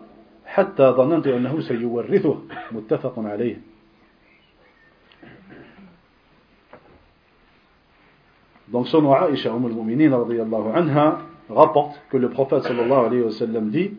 [0.47, 2.38] حتى ظننت أنه سيورثه
[2.73, 3.61] متفق عليه
[8.68, 10.12] Donc son Aisha Umm al-Mu'minin
[10.75, 13.25] anha rapporte que le prophète alayhi
[13.70, 13.90] dit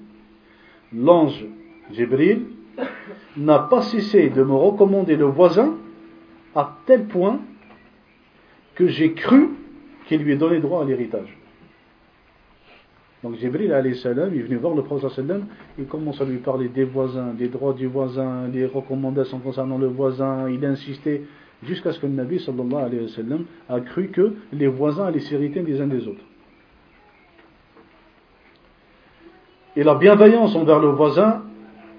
[0.95, 1.45] L'ange
[1.91, 2.45] Jibril
[3.37, 5.75] n'a pas cessé de me recommander le voisin
[6.55, 7.39] à tel point
[8.75, 9.49] que j'ai cru
[10.07, 11.37] qu'il lui ait donné droit à l'héritage.
[13.23, 15.45] Donc Jibril salam, il est venu voir le prophète sallam,
[15.79, 19.87] il commence à lui parler des voisins, des droits du voisin, des recommandations concernant le
[19.87, 21.23] voisin, il a insisté
[21.65, 25.61] jusqu'à ce que le Nabi sallallahu alayhi sallam a cru que les voisins allaient s'hériter
[25.61, 26.23] des uns des autres.
[29.75, 31.43] Et la bienveillance envers le voisin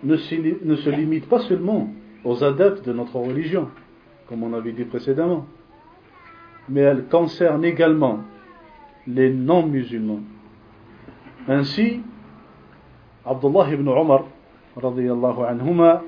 [0.02, 1.88] ne se limite pas seulement
[2.24, 3.68] aux adeptes de notre religion,
[4.28, 5.46] comme on avait dit précédemment,
[6.68, 8.20] mais elle concerne également
[9.06, 10.20] les non-musulmans.
[11.48, 12.00] Ainsi,
[13.26, 14.24] Abdullah ibn Omar,
[15.48, 16.02] anhuma,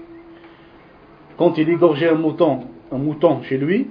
[1.36, 2.60] quand il égorgeait un mouton,
[2.91, 3.87] un mouton chez lui,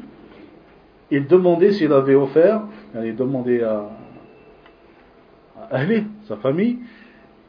[1.11, 2.63] il demandait s'il avait offert,
[2.95, 3.91] il demandait à,
[5.71, 6.79] à Ali, sa famille,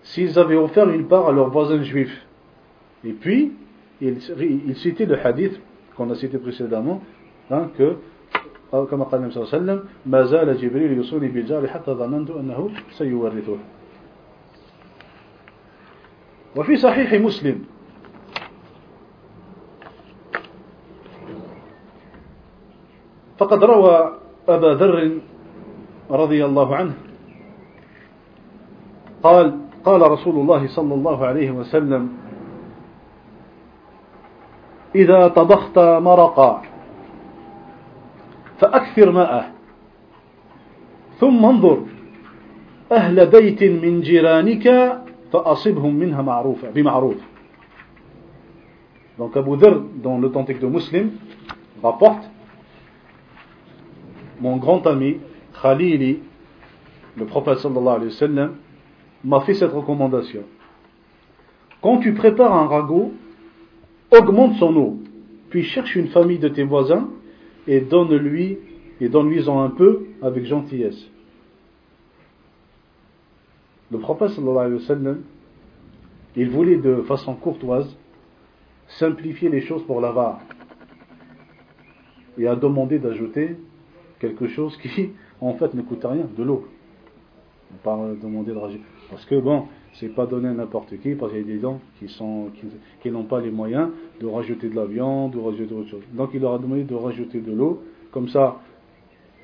[0.03, 2.25] s'ils avaient offert une part à leurs voisins juifs.
[3.03, 3.51] Et puis,
[4.01, 4.17] il,
[4.67, 5.60] il citait le hadith
[5.95, 7.01] qu'on a cité précédemment,
[7.49, 7.97] hein, que
[8.71, 12.69] كما قال النبي صلى الله عليه وسلم ما زال جبريل يوصوني بالجار حتى ظننت أنه
[12.91, 13.57] سيورثه
[16.55, 17.60] وفي صحيح مسلم
[23.38, 24.12] فقد روى
[24.49, 25.18] أبا ذر
[26.11, 26.94] رضي الله عنه.
[29.22, 32.09] قال قال رسول الله صلى الله عليه وسلم
[34.94, 36.62] إذا طبخت مرقا
[38.59, 39.44] فأكثر ماءه
[41.20, 41.79] ثم انظر
[42.92, 44.66] أهل بيت من جيرانك
[45.33, 47.16] فأصبهم منها معروفة بمعروف.
[49.18, 51.12] Donc Abu Dhar, dans l'authentique de Muslim,
[51.83, 52.29] rapporte
[54.40, 55.16] Mon grand ami,
[55.61, 56.20] Khalili,
[57.16, 58.55] le prophète sallallahu alayhi wa sallam,
[59.25, 60.42] m'a fait cette recommandation.
[61.83, 63.12] Quand tu prépares un ragot,
[64.11, 64.99] augmente son eau,
[65.51, 67.09] puis cherche une famille de tes voisins
[67.66, 68.59] et donne-lui
[69.01, 71.09] et donne-lui-en un peu avec gentillesse.
[73.90, 75.22] Le prophète sallallahu alayhi wa sallam,
[76.35, 77.96] il voulait de façon courtoise
[78.88, 80.40] simplifier les choses pour l'avare
[82.38, 83.57] et a demandé d'ajouter
[84.18, 86.66] quelque chose qui en fait ne coûte rien, de l'eau.
[87.83, 88.85] Pas demander de rajouter.
[89.11, 91.81] Parce que bon, c'est pas donné à n'importe qui, parce qu'il y a des gens
[91.98, 92.50] qui sont
[93.02, 93.88] qui, n'ont pas les moyens
[94.20, 96.02] de rajouter de la viande, de rajouter autre chose.
[96.12, 98.57] Donc il leur a demandé de rajouter de l'eau, comme ça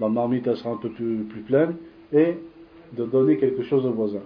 [0.01, 1.77] la marmite sera un peu plus, pleine,
[2.13, 2.37] et
[2.97, 4.23] de donner quelque chose au voisin.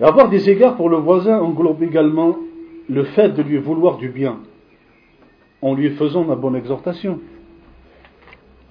[0.00, 2.36] avoir des égards pour le voisin englobe également
[2.88, 4.40] le fait de lui vouloir du bien,
[5.62, 7.20] en lui faisant la bonne exhortation.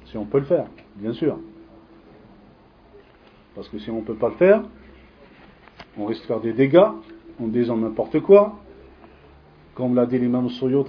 [0.09, 1.37] Si on peut le faire, bien sûr.
[3.55, 4.63] Parce que si on ne peut pas le faire,
[5.97, 6.87] on risque de faire des dégâts
[7.39, 8.57] en disant n'importe quoi.
[9.75, 10.83] Comme l'a dit l'imam Suyut,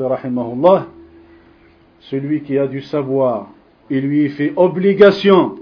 [2.01, 3.49] celui qui a du savoir,
[3.91, 5.57] il lui fait obligation,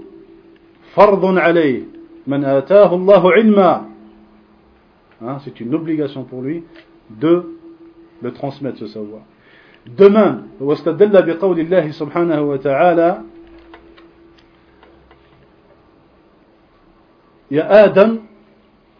[0.93, 1.85] fardun alayh,
[2.25, 2.63] man
[3.37, 3.85] ilma.
[5.21, 6.63] Hein, c'est une obligation pour lui
[7.09, 7.57] de
[8.21, 9.21] le transmettre ce savoir.
[9.85, 13.23] Demain, De même, subhanahu wa ta'ala
[17.51, 18.19] يا آدم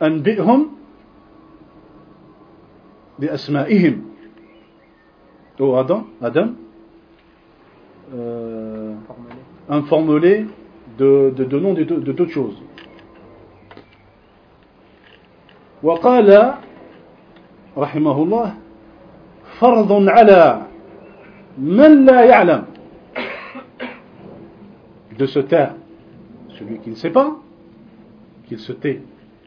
[0.01, 0.67] أنبئهم
[3.19, 4.09] بأسمائهم
[5.61, 6.55] Oh Adam, Adam
[8.15, 8.93] euh,
[9.67, 10.45] informe-les
[10.97, 12.55] de, de, de nom de, de, de toutes choses.
[15.83, 16.53] وقال
[17.77, 18.53] رحمه الله
[19.59, 20.61] فرض على
[21.57, 22.63] من لا يعلم
[25.17, 25.75] de se taire
[26.57, 27.35] celui qui ne sait pas
[28.49, 28.99] qu'il se tait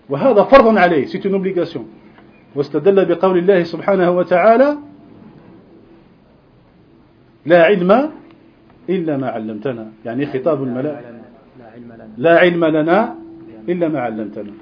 [0.08, 1.82] وهذا فرض عليه c'est une obligation
[2.54, 4.78] واستدل بقول الله سبحانه وتعالى
[7.46, 8.10] لا علم
[8.88, 11.22] إلا ما علمتنا يعني خطاب الملائكة
[12.18, 13.16] لا علم لنا
[13.68, 14.52] إلا ما علمتنا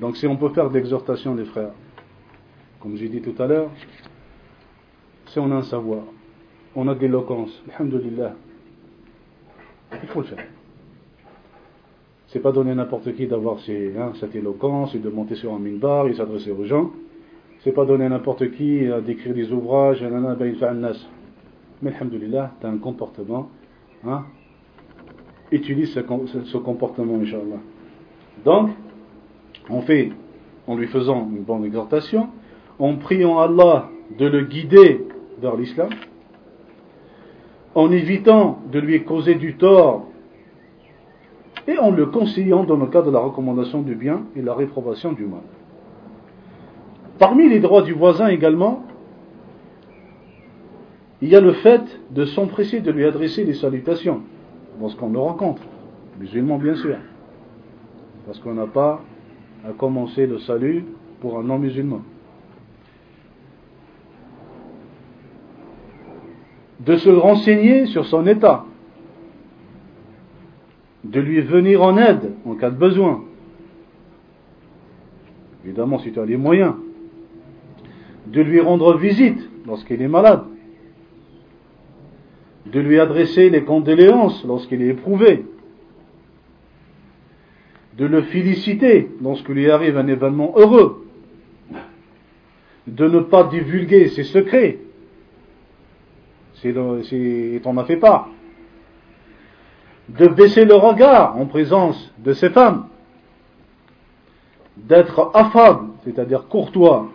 [0.00, 1.70] Donc si on peut faire de l'exhortation des frères,
[2.80, 3.70] comme j'ai dit tout à l'heure,
[5.26, 6.02] si on a un savoir,
[6.74, 8.34] on a de l'éloquence, alhamdulillah,
[10.02, 10.44] il faut le faire.
[12.34, 15.60] C'est pas donner à n'importe qui d'avoir hein, cette éloquence et de monter sur un
[15.60, 16.90] minbar et s'adresser aux gens.
[17.60, 20.02] C'est pas donner à n'importe qui d'écrire des ouvrages,
[21.80, 23.50] mais alhamdulillah, tu as un comportement.
[24.04, 24.24] Hein,
[25.52, 27.60] utilise ce, comportement, Inch'Allah.
[28.44, 28.70] Donc,
[29.70, 30.10] on fait,
[30.66, 32.30] en lui faisant une bonne exhortation,
[32.80, 35.06] en priant Allah de le guider
[35.40, 35.90] vers l'islam,
[37.76, 40.08] en évitant de lui causer du tort
[41.66, 45.12] et en le conseillant dans le cas de la recommandation du bien et la réprobation
[45.12, 45.40] du mal.
[47.18, 48.84] Parmi les droits du voisin également,
[51.22, 54.20] il y a le fait de s'empresser de lui adresser des salutations
[54.80, 55.62] lorsqu'on le rencontre,
[56.18, 56.96] musulman bien sûr,
[58.26, 59.00] parce qu'on n'a pas
[59.66, 60.84] à commencer le salut
[61.20, 62.02] pour un non-musulman.
[66.80, 68.66] De se renseigner sur son état,
[71.04, 73.24] de lui venir en aide en cas de besoin.
[75.64, 76.74] Évidemment, si tu as les moyens.
[78.26, 80.44] De lui rendre visite lorsqu'il est malade.
[82.66, 85.44] De lui adresser les condoléances lorsqu'il est éprouvé.
[87.98, 91.06] De le féliciter lorsque lui arrive un événement heureux.
[92.86, 94.78] De ne pas divulguer ses secrets.
[96.54, 96.72] Si
[97.62, 98.28] t'en as fait pas
[100.08, 102.88] de baisser le regard en présence de ces femmes,
[104.76, 107.08] d'être affable, c'est-à-dire courtois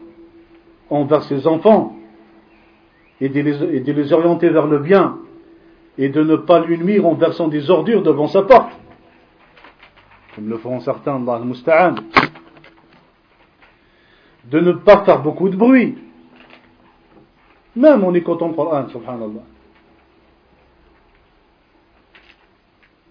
[0.90, 1.96] envers ses enfants,
[3.22, 5.18] et de, les, orienter vers le bien,
[5.98, 8.72] et de ne pas lui nuire en versant des ordures devant sa porte,
[10.36, 11.54] comme le font certains dans le
[14.46, 15.98] de ne pas faire beaucoup de bruit,
[17.76, 19.59] même en écoutant le Coran, subhanallah.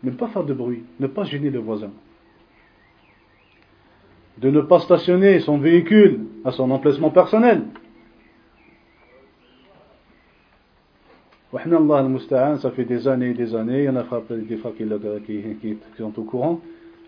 [0.03, 1.91] Ne pas faire de bruit, ne pas gêner le voisin.
[4.39, 7.65] De ne pas stationner son véhicule à son emplacement personnel.
[11.53, 16.19] ça fait des années et des années, il y en a des fois qui, sont
[16.19, 16.61] au courant,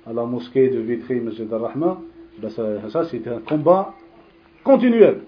[0.06, 1.30] à la mosquée de Vitry, M.
[1.48, 2.00] Darrahma,
[2.38, 3.94] ben ça, ça c'est un combat
[4.64, 5.20] continuel.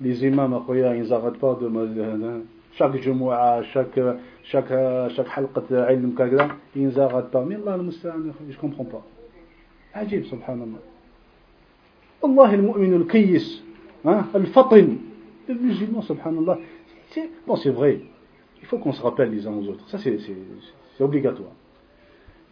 [0.00, 1.68] Les imams, ils n'arrêtent pas de
[2.72, 4.00] chaque جمعة chaque
[4.44, 4.72] chaque
[5.08, 9.02] chaque علم كذا ينزغد pas mais Allah المستعان je comprends pas
[9.94, 10.78] عجيب سبحان الله
[12.22, 13.62] والله المؤمن الكيس
[14.04, 14.98] hein, الفطن
[15.48, 16.58] le musulman subhanallah
[17.46, 18.00] bon c'est vrai
[18.60, 21.50] il faut qu'on se rappelle les uns aux autres ça c'est obligatoire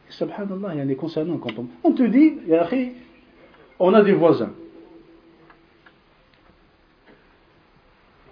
[0.08, 2.34] subhanallah il y a des concernant quand on, on te dit
[3.78, 4.50] on a des voisins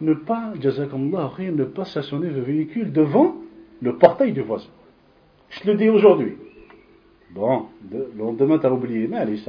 [0.01, 3.37] ne pas, ne pas stationner le véhicule devant
[3.81, 4.69] le portail du voisin.
[5.51, 6.37] Je le dis aujourd'hui.
[7.31, 9.41] Bon, le lendemain, tu as oublié, mais allez,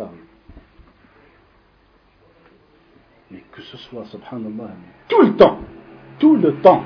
[3.31, 4.71] Mais que ce soit, subhanallah,
[5.07, 5.59] tout le temps,
[6.19, 6.83] tout le temps.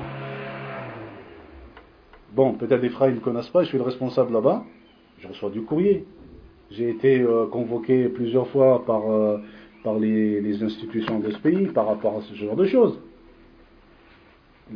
[2.34, 4.64] Bon, peut-être les frères ne me connaissent pas, je suis le responsable là-bas,
[5.18, 6.06] je reçois du courrier.
[6.70, 9.38] J'ai été euh, convoqué plusieurs fois par, euh,
[10.00, 12.98] les institutions de ce pays par rapport à ce genre de choses.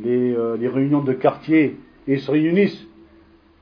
[0.05, 1.77] Euh, les, réunions de quartier,
[2.07, 2.85] et ils se réunissent.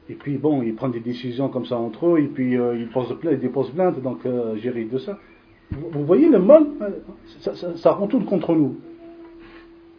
[0.10, 2.90] Et puis bon, ils prennent des décisions comme ça entre eux, et puis euh, ils,
[2.90, 5.18] posent plainte, déposent plainte, donc euh, j'hérite de ça.
[5.72, 6.68] Vous, voyez le mal
[7.40, 8.76] ça, ça, ça, contre nous.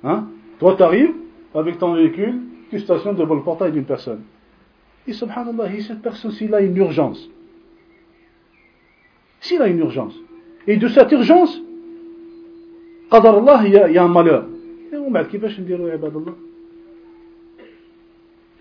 [0.05, 0.29] Hein?
[0.61, 1.13] Toi, tu arrives
[1.55, 4.21] avec ton véhicule, tu stationnes devant le portail d'une personne.
[5.09, 7.29] Et subhanallah, cette personne, s'il a une urgence,
[9.41, 10.15] s'il a une urgence,
[10.67, 11.61] et de cette urgence,
[13.11, 14.47] qadar Allah, il y a un malheur.
[14.94, 16.34] ومن بعد كيفاش نديروا يا عباد الله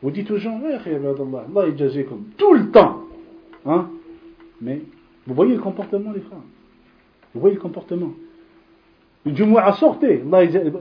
[0.03, 2.95] وديت aux gens يا اخي عباد الله الله يجازيكم tout le temps
[3.67, 3.89] hein
[4.61, 4.83] mais
[5.27, 6.47] vous voyez le comportement des frères
[7.35, 8.13] vous voyez le comportement
[9.27, 10.73] الجمعة sortez الله يجازي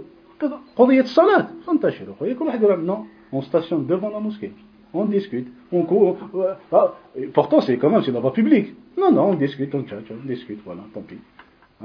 [0.78, 4.52] قضية الصلاة فانتشروا خويا كل واحد يقول non on stationne devant la mosquée
[4.94, 6.18] on discute, on court.
[6.72, 6.96] Ah,
[7.34, 8.74] pourtant, c'est quand même, c'est dans la public.
[8.98, 11.20] Non, non, on discute, on tchatche, on discute, voilà, tant pis.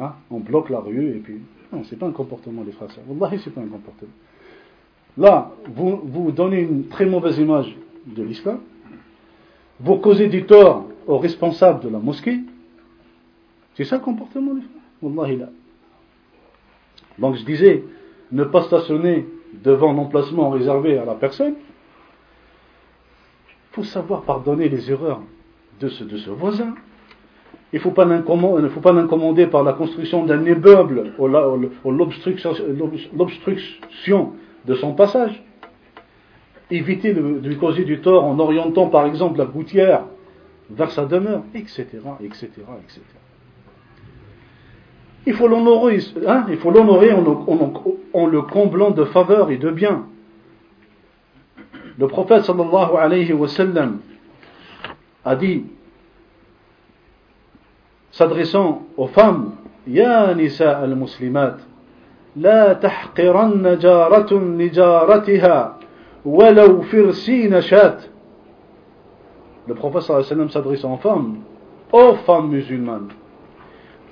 [0.01, 1.41] Hein, on bloque la rue et puis.
[1.72, 2.90] non, c'est pas un comportement des frères.
[3.08, 4.12] Wallahi, c'est pas un comportement.
[5.18, 8.60] Là, vous, donnez une très mauvaise image de l'islam.
[9.80, 12.40] Vous causez du tort aux responsables de la mosquée.
[13.76, 14.82] C'est ça le comportement des frères.
[15.02, 15.50] Wallahi là.
[17.18, 17.84] Donc je disais,
[18.32, 21.56] ne pas stationner devant un emplacement réservé à la personne.
[23.72, 25.22] Il faut savoir pardonner les erreurs
[25.80, 26.76] de ce, de ce voisin,
[27.72, 28.06] il ne faut pas
[28.94, 31.28] l'incommander par la construction d'un immeuble ou
[31.92, 32.54] l'obstruction
[34.66, 35.44] de son passage.
[36.72, 40.06] Éviter de lui causer du tort en orientant par exemple la gouttière
[40.70, 41.86] vers sa demeure, etc.,
[42.24, 42.48] etc.,
[42.84, 43.02] etc.
[45.26, 47.74] Il faut l'honorer, hein, l'honorer en,
[48.14, 50.06] en, le comblant de faveurs et de biens.
[51.98, 53.48] Le prophète sallallahu alayhi wa
[55.26, 55.66] a dit
[58.11, 59.53] s'adressant aux femmes
[59.87, 61.57] Ya nisa al-muslimat
[62.37, 65.77] لا تحقرن جارة لجارتها
[66.25, 68.03] ولو فرسين شات
[69.69, 71.37] Le prophète sallam s'adressant aux femmes
[71.93, 73.09] Ô femmes musulmanes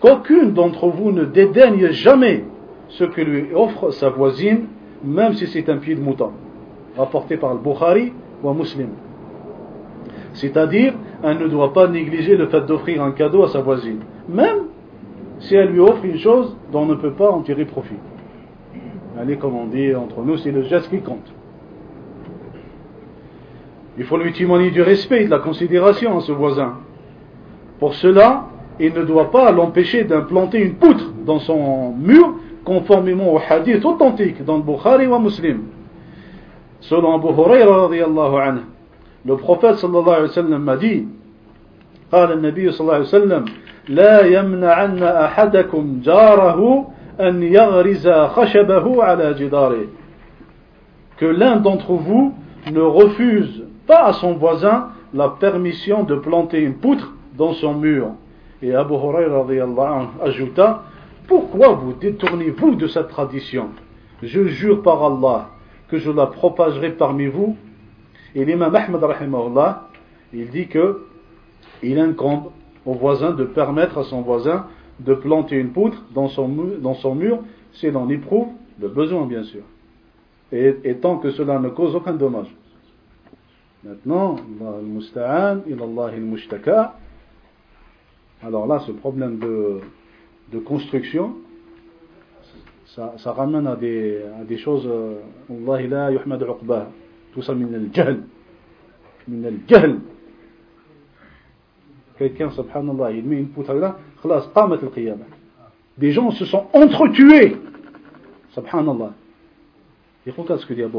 [0.00, 2.44] qu'aucune d'entre vous ne dédaigne jamais
[2.88, 4.66] ce que lui offre sa voisine
[5.04, 6.32] même si c'est un pied de mouton
[6.96, 8.90] rapporté par le Bukhari ou Muslim.
[10.37, 14.65] C'est-à-dire, elle ne doit pas négliger le fait d'offrir un cadeau à sa voisine, même
[15.39, 17.95] si elle lui offre une chose dont on ne peut pas en tirer profit.
[19.19, 21.33] Allez, comme on dit entre nous, c'est le geste qui compte.
[23.97, 26.75] Il faut lui témoigner du respect et de la considération à ce voisin.
[27.79, 28.45] Pour cela,
[28.79, 34.45] il ne doit pas l'empêcher d'implanter une poutre dans son mur, conformément au hadith authentique
[34.45, 35.63] dans le Bukhari ou Muslim.
[36.81, 38.61] Selon Abu Huraira anhu,
[39.26, 41.06] le prophète sallallahu alayhi wa sallam m'a dit
[42.12, 43.44] قال النبي صلى الله عليه وسلم
[43.88, 46.88] لا يمنعن أحدكم جاره
[47.20, 49.86] أن يغرز خشبه على جداره
[51.16, 52.34] que l'un d'entre vous
[52.70, 58.08] ne refuse pas à son voisin la permission de planter une poutre dans son mur.
[58.62, 59.44] Et Abu Huraira
[60.22, 60.82] ajouta
[61.28, 63.68] Pourquoi vous détournez-vous de cette tradition
[64.22, 65.48] Je jure par Allah
[65.88, 67.56] que je la propagerai parmi vous.
[68.35, 69.03] et l'imam Ahmad
[70.33, 71.05] il dit que
[71.83, 72.51] il incombe
[72.85, 74.67] au voisin de permettre à son voisin
[74.99, 76.49] de planter une poutre dans son,
[76.79, 77.39] dans son mur
[77.73, 78.47] s'il en éprouve
[78.79, 79.61] le besoin, bien sûr.
[80.51, 82.55] Et, tant que cela ne cause aucun dommage.
[83.83, 84.37] Maintenant,
[88.43, 91.35] alors là, ce problème de, construction,
[92.85, 95.19] ça, ramène à des, à des choses, euh,
[95.49, 96.87] Allah la yuhmad uqbah,
[97.37, 98.21] tout ça, min al-jahl.
[99.27, 99.99] Min al-jahl.
[102.17, 105.25] Quelqu'un, subhanallah, il met une poutre là, khlas, qamat al-qiyamah.
[105.99, 107.57] Des gens se sont entretués.
[108.49, 109.13] Subhanallah.
[110.25, 110.97] Ce que dit Abu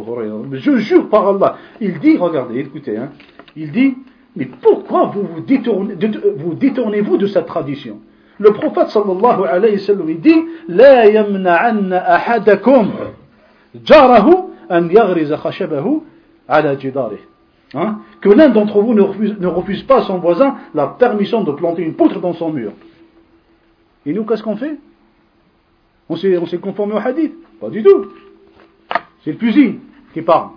[0.53, 1.57] Je jure par Allah.
[1.81, 3.11] Il dit, regardez, écoutez, hein,
[3.57, 3.97] il dit,
[4.37, 5.97] mais pourquoi vous vous détournez,
[6.37, 7.99] vous détournez-vous de cette tradition?
[8.39, 12.93] Le prophète sallallahu alayhi wa sallam, il dit, La yamna'anna ahadakum
[13.83, 14.35] jarahu
[14.71, 16.05] an yaghriza khashabahu
[16.49, 18.01] Hein?
[18.21, 21.53] Que l'un d'entre vous ne refuse, ne refuse pas à son voisin la permission de
[21.53, 22.73] planter une poutre dans son mur.
[24.07, 24.79] Et nous, qu'est-ce qu'on fait?
[26.09, 28.07] On s'est conformé au hadith Pas du tout.
[29.23, 29.79] C'est le fusil
[30.15, 30.51] qui parle.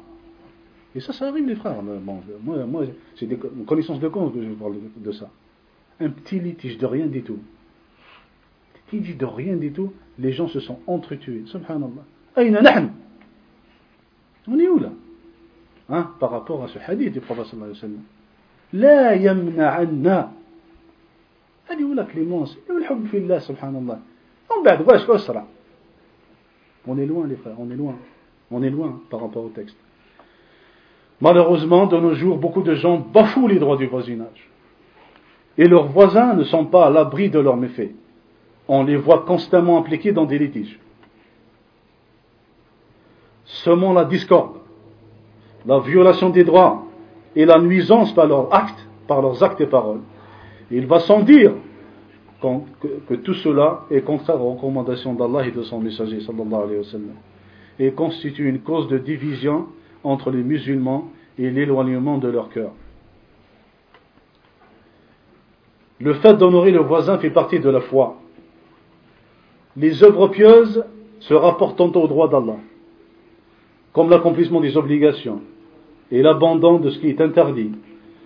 [0.95, 1.81] Et ça, ça arrive, les frères.
[1.81, 2.83] Bon, moi, moi
[3.15, 5.29] c'est des connaissances de cause que je parle de, ça.
[5.99, 7.39] Un petit litige de rien du tout.
[8.89, 11.43] Qui dit de rien du tout, les gens se sont entretués.
[11.45, 12.03] Subhanallah.
[14.47, 14.91] On est où là?
[15.90, 18.03] hein, Par rapport à ce hadith du prophète sallallahu alayhi wa sallam.
[18.72, 20.32] لا يمنعنا
[21.70, 23.99] هذه ولا كليمونس والحب في الله سبحان الله
[24.51, 25.44] ومن بعد واش أسرع
[26.88, 27.94] on est loin les frères on est loin
[28.51, 29.76] on est loin par rapport au texte.
[31.20, 34.51] Malheureusement, de nos jours, beaucoup de gens bafouent les droits du voisinage.
[35.59, 37.92] Et leurs voisins ne sont pas à l'abri de leurs méfaits.
[38.68, 40.78] On les voit constamment impliqués dans des litiges.
[43.44, 44.59] Semant la discorde,
[45.66, 46.84] la violation des droits
[47.36, 50.01] et la nuisance par leurs actes, par leurs actes et paroles.
[50.70, 51.53] il va sans dire
[53.07, 56.84] que, tout cela est contraire aux recommandations d'Allah et de son messager sallallahu alayhi wa
[56.84, 57.16] sallam
[57.80, 59.68] et constitue une cause de division
[60.03, 62.72] entre les musulmans et l'éloignement de leur cœur.
[65.99, 68.18] Le fait d'honorer le voisin fait partie de la foi.
[69.78, 70.84] Les œuvres pieuses
[71.20, 72.57] se rapportent tantôt au droit d'Allah,
[73.93, 75.41] comme l'accomplissement des obligations
[76.12, 77.72] et l'abandon de ce qui est interdit.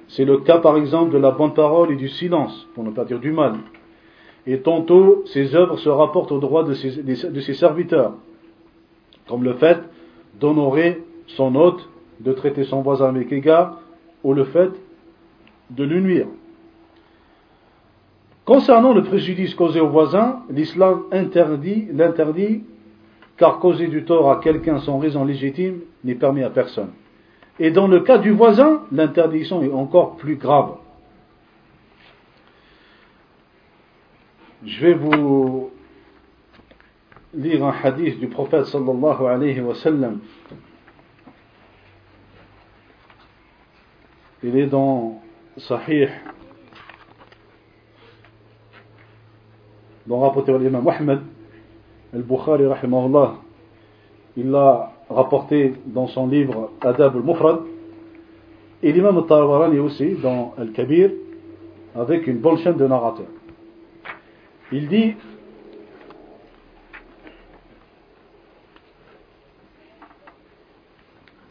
[0.08, 3.06] C'est le cas par exemple de la bonne parole et du silence, pour ne pas
[3.06, 3.56] dire du mal.
[4.48, 8.14] Et tantôt, ces œuvres se rapportent au droit de ses serviteurs,
[9.28, 9.80] comme le fait
[10.40, 13.80] d'honorer son hôte, de traiter son voisin avec égard,
[14.24, 14.72] ou le fait
[15.72, 16.28] de lui nuire.
[18.46, 22.64] Concernant le préjudice causé au voisin, l'islam interdit, l'interdit,
[23.38, 26.92] car causer du tort à quelqu'un sans raison légitime n'est permis à personne.
[27.60, 30.78] Et dans le cas du voisin, l'interdiction est encore plus grave.
[34.66, 35.72] Je vais vous
[37.34, 40.20] lire un hadith du prophète sallallahu alayhi wa sallam.
[44.44, 45.22] Il est dans
[45.58, 46.10] Sahih,
[50.08, 51.22] dans rapporté par l'imam Mohammed,
[52.14, 53.36] al-Bukhari rahimahullah,
[54.38, 57.60] il l'a rapporté dans son livre Adab al-Mufrad,
[58.84, 61.12] et l'imam al-Tabarani aussi dans Al-Kabir,
[61.96, 63.26] avec une bonne chaîne de narrateurs.
[64.72, 65.16] Il dit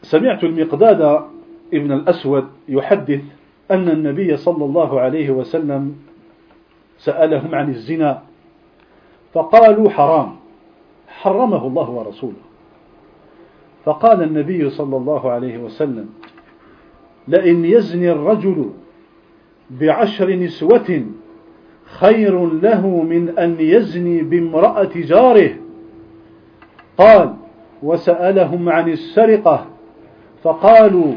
[0.05, 1.01] سمعت المقداد
[1.73, 3.21] ابن الأسود يحدث
[3.71, 5.95] أن النبي صلى الله عليه وسلم
[6.97, 8.23] سألهم عن الزنا
[9.33, 10.35] فقالوا حرام
[11.07, 12.43] حرمه الله ورسوله
[13.85, 16.09] فقال النبي صلى الله عليه وسلم
[17.27, 18.69] لئن يزني الرجل
[19.69, 21.03] بعشر نسوة
[21.85, 25.49] خير له من أن يزني بامرأة جاره.
[26.97, 27.33] قال
[27.83, 29.65] وسألهم عن السرقة
[30.43, 31.13] فقالوا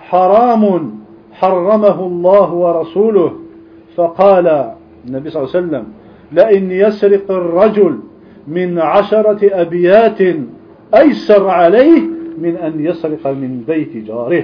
[0.00, 0.94] حرام
[1.32, 3.32] حرمه الله ورسوله.
[3.96, 4.74] فقال
[5.08, 5.84] النبي صلى الله عليه وسلم
[6.32, 7.98] لئن يسرق الرجل
[8.46, 10.18] من عشرة أبيات
[10.95, 12.01] أيسر عليه
[12.37, 14.43] من أن يسرق من بيت جاره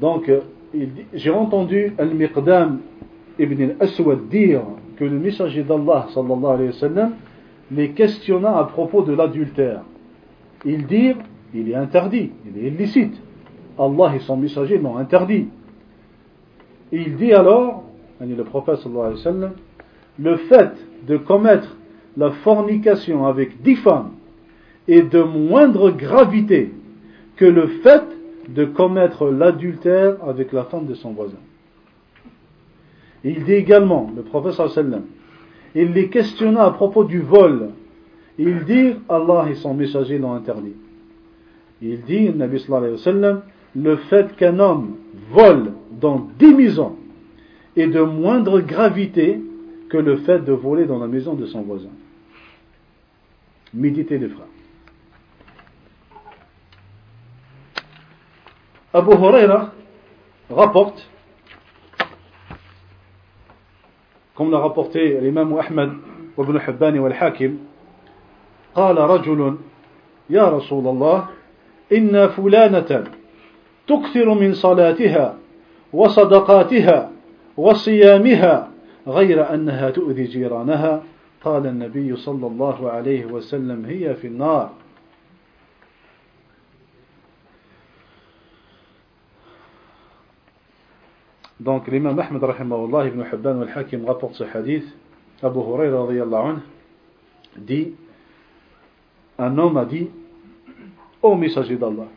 [0.00, 0.30] Donc,
[1.14, 2.80] j'ai entendu Al-Miqdam
[3.38, 4.62] ibn al-Aswad dire
[4.96, 7.12] que le messager d'Allah sallallahu alayhi wa sallam
[7.70, 9.82] les questionna à propos de l'adultère.
[10.64, 11.12] Il dit,
[11.54, 13.14] il est interdit, il est illicite.
[13.78, 15.48] Allah et son messager l'ont interdit.
[16.92, 17.84] il dit alors,
[18.20, 19.52] le prophète sallallahu alayhi wa sallam,
[20.18, 20.72] le fait
[21.06, 21.76] de commettre
[22.19, 24.11] la fornication avec dix femmes
[24.89, 26.69] est de moindre gravité
[27.37, 28.03] que le fait
[28.49, 31.37] de commettre l'adultère avec la femme de son voisin.
[33.23, 35.03] il dit également, le prophète sallam,
[35.75, 37.69] il les questionna à propos du vol.
[38.37, 40.75] Il dit, Allah et son messager l'ont interdit.
[41.81, 43.43] Il dit, Nabi sallam,
[43.75, 44.95] le fait qu'un homme
[45.31, 46.95] vole dans dix maisons
[47.77, 49.39] est de moindre gravité
[49.87, 51.89] que le fait de voler dans la maison de son voisin.
[53.73, 54.45] Méditez les frères.
[58.93, 59.71] Abu Huraira
[60.49, 61.07] rapporte,
[64.35, 65.91] comme l'a rapporté l'imam Ahmed
[66.39, 67.57] وابن حبان والحاكم
[68.75, 69.55] قال رجل
[70.29, 71.27] يا رسول الله
[71.93, 73.03] إن فلانة
[73.87, 75.35] تكثر من صلاتها
[75.93, 77.11] وصدقاتها
[77.57, 78.69] وصيامها
[79.07, 81.03] غير أنها تؤذي جيرانها
[81.41, 84.71] قال النبي صلى الله عليه وسلم هي في النار
[91.59, 94.85] Donc l'imam Ahmed rahimahullah ibn Hibban al-Hakim rapporte ce hadith.
[95.43, 96.61] Abu Huraira radiyallahu anhu
[97.57, 97.93] dit
[99.37, 100.09] Un homme a dit
[101.21, 102.07] Ô messager d'Allah,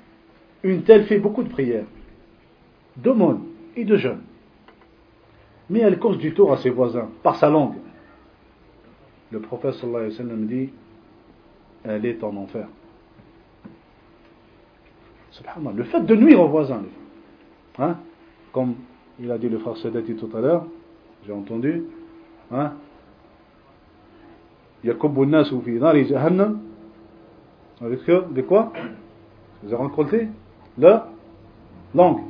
[0.62, 1.86] une telle fait beaucoup de prières,
[2.96, 3.42] d'aumônes
[3.74, 4.22] et de jeûnes.
[5.68, 7.74] Mais elle cause du tort à ses voisins par sa langue.
[9.32, 10.70] Le prophète sallallahu alayhi wa sallam dit
[11.84, 12.68] Elle est en enfer.
[15.30, 15.72] Subhanallah.
[15.74, 16.82] Le fait de nuire aux voisins,
[17.78, 17.96] hein,
[18.52, 18.74] comme
[19.18, 20.66] il a dit le frère Sedati tout à l'heure,
[21.26, 21.84] j'ai entendu,
[22.50, 22.72] hein,
[24.84, 26.60] jahannam,
[27.80, 28.72] avec de quoi?
[29.62, 30.28] Vous avez rencontré
[30.76, 31.08] La
[31.94, 32.20] langue.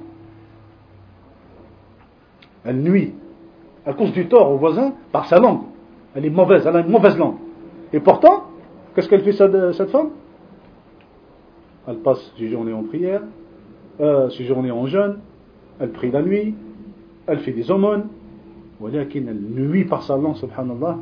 [2.64, 3.12] Elle nuit.
[3.84, 5.71] Elle cause du tort au voisin par sa langue.
[6.15, 7.35] Elle est mauvaise, elle a une mauvaise langue.
[7.93, 8.45] Et pourtant,
[8.93, 10.09] qu'est-ce qu'elle fait cette, femme
[11.88, 13.21] Elle passe ses journées en prière,
[13.99, 15.19] euh, ses journées en jeûne,
[15.79, 16.55] elle prie la nuit,
[17.27, 18.05] elle fait des aumônes,
[18.79, 20.97] ولكن elle nuit par sa langue, subhanallah,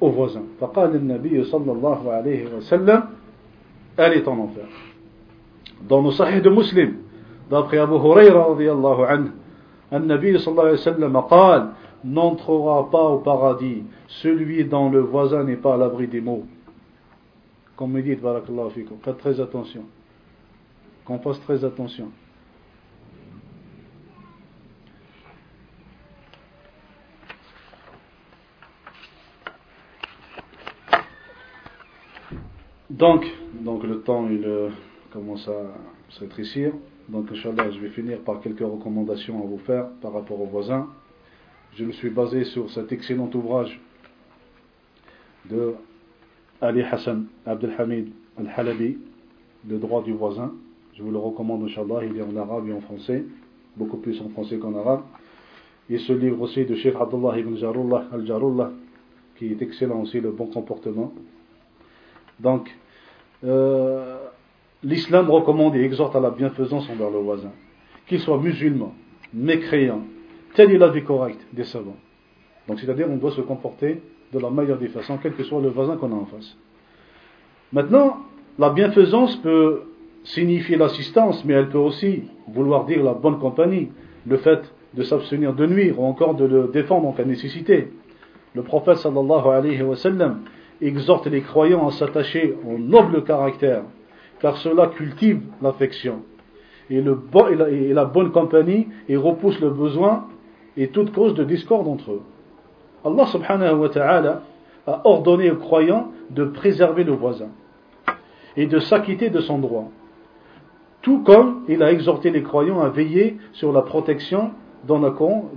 [0.00, 0.44] aux voisins.
[0.60, 3.02] فقال النبي صلى الله عليه وسلم
[3.96, 4.66] elle est en enfer.
[5.88, 6.96] Dans le sahih de Muslim,
[7.50, 9.30] d'après Abu Huraira radiallahu anhu,
[9.92, 11.68] النبي صلى الله عليه وسلم قال
[12.03, 16.45] n'entrera pas au paradis celui dont le voisin n'est pas à l'abri des mots.
[17.75, 18.15] Comme me dit,
[19.03, 19.83] faites très attention.
[21.05, 22.11] Qu'on fasse très attention.
[32.89, 33.25] Donc,
[33.83, 34.69] le temps il euh,
[35.11, 35.73] commence à
[36.09, 36.73] se rétrécir.
[37.09, 40.87] Donc, Inch'Allah, je vais finir par quelques recommandations à vous faire par rapport aux voisins.
[41.75, 43.79] Je me suis basé sur cet excellent ouvrage
[45.49, 45.73] de
[46.59, 48.97] Ali Hassan Abdelhamid Al-Halabi,
[49.69, 50.51] Le droit du voisin.
[50.93, 53.23] Je vous le recommande, Inch'Allah, il est en arabe et en français,
[53.77, 55.03] beaucoup plus en français qu'en arabe.
[55.89, 58.71] Et ce livre aussi de Sheikh Abdullah ibn Jarullah Al-Jarullah,
[59.37, 61.13] qui est excellent aussi, le bon comportement.
[62.41, 62.69] Donc,
[63.45, 64.17] euh,
[64.83, 67.51] l'islam recommande et exhorte à la bienfaisance envers le voisin,
[68.07, 68.93] qu'il soit musulman,
[69.33, 70.01] mécréant,
[70.55, 71.97] tel est la vie correcte des savants.
[72.67, 74.01] Donc, c'est-à-dire, on doit se comporter
[74.33, 76.55] de la meilleure des façons, quel que soit le voisin qu'on a en face.
[77.73, 78.17] Maintenant,
[78.59, 79.81] la bienfaisance peut
[80.23, 83.89] signifier l'assistance, mais elle peut aussi vouloir dire la bonne compagnie,
[84.27, 87.91] le fait de s'abstenir de nuire ou encore de le défendre en cas de nécessité.
[88.53, 90.41] Le prophète sallallahu alayhi wa sallam
[90.81, 93.83] exhorte les croyants à s'attacher au noble caractère,
[94.39, 96.23] car cela cultive l'affection
[96.89, 100.27] et, et, la, bonne compagnie et repousse le besoin
[100.77, 102.21] et toute cause de discorde entre eux.
[103.03, 104.41] Allah subhanahu wa ta'ala
[104.87, 107.49] a ordonné aux croyants de préserver le voisin
[108.55, 109.89] et de s'acquitter de son droit.
[111.01, 114.51] Tout comme il a exhorté les croyants à veiller sur la protection
[114.87, 115.49] dans le Coran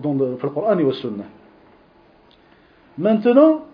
[0.79, 1.25] et le Sunnah.
[2.97, 3.65] Maintenant,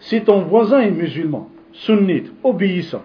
[0.00, 3.02] si ton voisin est musulman, sunnite, obéissant,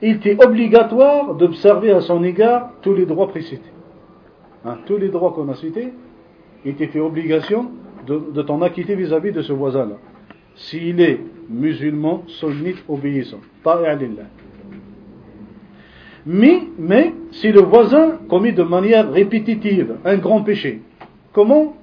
[0.00, 3.70] il est obligatoire d'observer à son égard tous les droits précités.
[4.64, 5.92] Hein, tous les droits qu'on a cités,
[6.64, 7.70] il t'est fait obligation
[8.06, 9.96] de, t'en acquitter vis-à-vis de ce voisin-là.
[10.54, 13.40] S'il est musulman, sunnite, obéissant.
[16.26, 20.82] Mais, mais si le voisin commet de manière répétitive un grand péché,
[21.32, 21.76] comment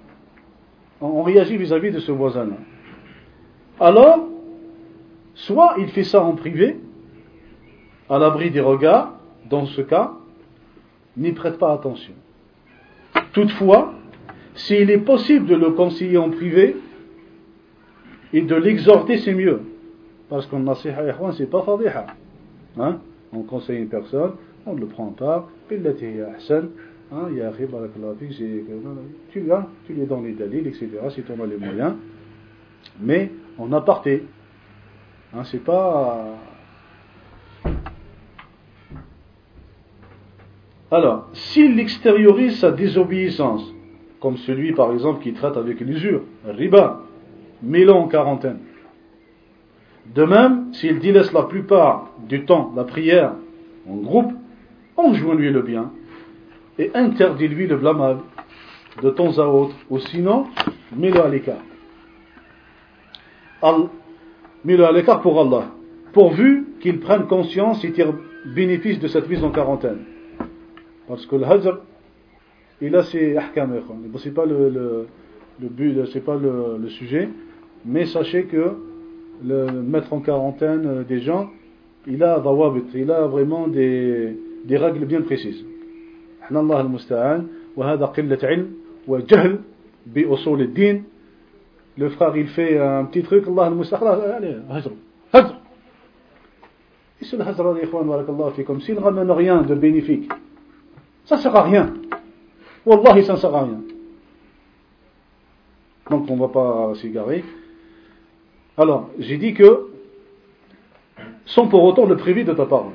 [0.99, 2.57] on réagit vis-à-vis de ce voisin-là?
[3.79, 4.27] Alors,
[5.35, 6.79] soit il fait ça en privé,
[8.09, 9.13] à l'abri des regards,
[9.49, 10.13] dans ce cas,
[11.17, 12.13] n'y prête pas attention.
[13.33, 13.93] Toutefois,
[14.55, 16.77] s'il est possible de le conseiller en privé
[18.33, 19.61] et de l'exhorter, c'est mieux.
[20.29, 22.07] Parce qu'on nasiha ikhwan, c'est pas fadiha.
[22.77, 22.99] Hein?
[23.33, 24.31] On conseille une personne,
[24.65, 26.69] on ne le prend pas, ahsan,
[27.11, 27.27] hein,
[29.31, 31.93] tu viens, tu es dans les dalils, etc., si tu en as les moyens.
[32.99, 34.23] Mais en aparté.
[35.33, 36.37] Hein, c'est pas.
[40.95, 43.69] Alors, s'il extériorise sa désobéissance,
[44.21, 47.01] comme celui par exemple qui traite avec l'usure, riba,
[47.61, 48.59] mille en quarantaine.
[50.15, 53.33] De même, s'il délaisse la plupart du temps la prière
[53.89, 54.31] en groupe,
[54.95, 55.91] enjoint-lui le bien
[56.79, 58.21] et interdit-lui le blâmable
[59.03, 60.45] de temps à autre, ou sinon,
[60.95, 61.63] mets-le à l'écart.
[64.63, 65.65] Mets-le à l'écart pour Allah,
[66.13, 68.13] pourvu qu'il prenne conscience et tire
[68.45, 70.14] bénéfice de cette mise en quarantaine.
[71.07, 71.79] Parce que le hajr,
[72.81, 73.73] il a ses ahkam,
[74.19, 75.07] c'est pas le, le,
[75.61, 77.29] le but, c'est pas le, le, sujet,
[77.85, 78.73] mais sachez que
[79.43, 81.49] le mettre en quarantaine euh, des gens,
[82.07, 85.63] il a dawabit, il a vraiment des, des règles bien précises.
[86.49, 87.45] Allah al-musta'an,
[87.75, 88.67] wa hada qillat ilm,
[89.07, 89.59] wa jahl,
[90.05, 91.01] bi usul din
[91.97, 94.91] le frère il fait un petit truc, Allah al-musta'an, allez, hajr,
[95.33, 95.55] hajr.
[97.21, 100.29] Et c'est le hajr, les s'il ne ramène rien de bénéfique,
[101.25, 101.93] ça ne sert à rien
[102.85, 103.81] Wallahi, ça ne sert à rien.
[106.09, 107.43] Donc on ne va pas s'égarer.
[108.77, 109.87] Alors, j'ai dit que,
[111.45, 112.93] sans pour autant le priver de ta parole.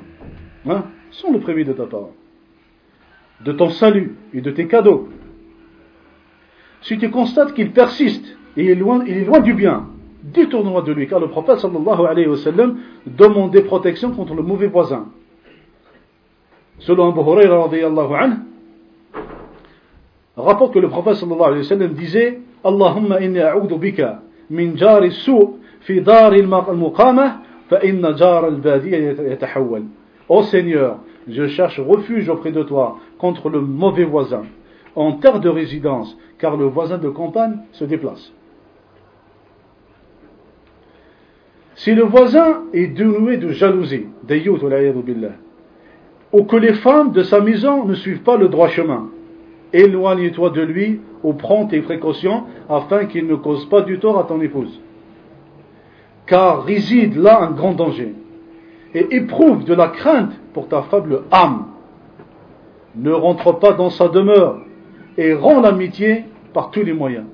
[0.67, 2.11] Hein, sans le priver de ta parole.
[3.43, 5.09] De ton salut et de tes cadeaux.
[6.83, 8.25] Si tu constates qu'il persiste
[8.55, 9.87] et il est loin, il est loin du bien,
[10.23, 14.67] détourne-toi de lui, car le prophète sallallahu alayhi wa sallam demandait protection contre le mauvais
[14.67, 15.07] voisin.
[16.81, 18.37] Selon Abu Huraira radiyallahu anhu,
[20.35, 25.11] rapporte que le prophète sallallahu alayhi wa sallam disait Allahumma inni a'udhu bika min jari
[25.11, 29.83] su' fi dar al-muqamah fa inna jar al-badiya yatahawwal.
[30.27, 34.43] Ô Seigneur, je cherche refuge auprès de toi contre le mauvais voisin
[34.95, 38.33] en terre de résidence, car le voisin de campagne se déplace.
[41.75, 44.07] Si le voisin est dénoué de jalousie,
[46.33, 49.09] ou que les femmes de sa maison ne suivent pas le droit chemin,
[49.73, 54.23] éloigne-toi de lui ou prends tes précautions afin qu'il ne cause pas du tort à
[54.23, 54.79] ton épouse.
[56.25, 58.13] Car réside là un grand danger
[58.93, 61.65] et éprouve de la crainte pour ta faible âme.
[62.95, 64.59] Ne rentre pas dans sa demeure
[65.17, 67.25] et rends l'amitié par tous les moyens.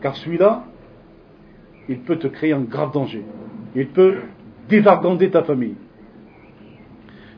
[0.00, 0.64] Car celui-là,
[1.88, 3.24] il peut te créer un grave danger.
[3.74, 4.16] Il peut
[4.68, 5.76] dévargander ta famille.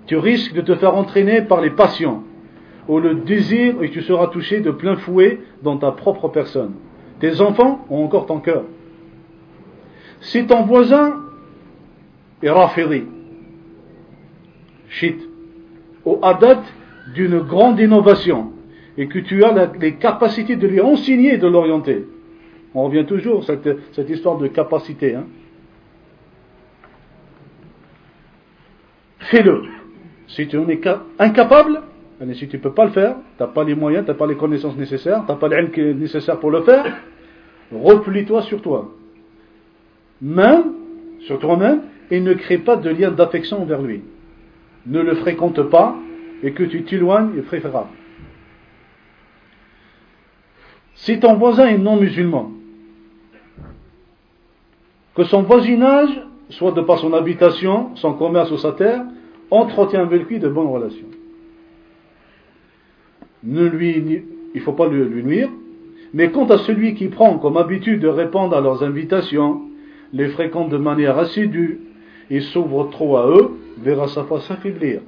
[0.09, 2.24] Tu risques de te faire entraîner par les passions
[2.88, 6.72] ou le désir et tu seras touché de plein fouet dans ta propre personne.
[7.20, 8.64] Tes enfants ont encore ton cœur.
[10.20, 11.20] Si ton voisin
[12.42, 13.04] est rafiri,
[14.88, 15.20] shit,
[16.06, 16.64] ou à date
[17.14, 18.52] d'une grande innovation,
[18.96, 22.06] et que tu as les capacités de lui enseigner et de l'orienter,
[22.74, 25.14] on revient toujours à cette, cette histoire de capacité.
[25.14, 25.26] Hein.
[29.18, 29.78] Fais-le.
[30.29, 30.81] Si tu en es
[31.18, 31.83] incapable,
[32.33, 34.26] si tu ne peux pas le faire, tu n'as pas les moyens, tu n'as pas
[34.26, 36.85] les connaissances nécessaires, tu n'as pas les nécessaires pour le faire,
[37.72, 38.93] replie-toi sur toi.
[40.20, 40.64] Même,
[41.20, 44.03] sur toi-même, et ne crée pas de lien d'affection envers lui.
[44.87, 45.97] Ne le fréquente pas,
[46.43, 47.89] et que tu t'éloignes est préférable.
[50.95, 52.53] Si ton voisin est non musulman,
[55.14, 56.11] que son voisinage,
[56.51, 59.05] soit de par son habitation, son commerce ou sa terre,
[59.51, 61.09] entretient avec lui de bonnes relations
[63.42, 64.22] ne lui, il
[64.55, 65.49] ne faut pas lui, nuire,
[66.14, 69.62] Mais quant à celui qui prend comme habitude de répondre à leurs invitations,
[70.12, 71.80] les fréquente de manière assidue,
[72.30, 75.01] et s'ouvre trop à eux, verra sa foi s'affaiblir.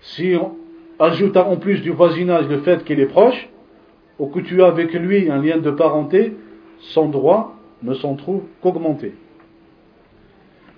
[0.00, 0.56] Si on
[0.98, 3.48] ajoute en plus du voisinage le fait qu'il est proche,
[4.18, 6.34] ou que tu as avec lui un lien de parenté,
[6.78, 9.14] son droit ne s'en trouve qu'augmenté.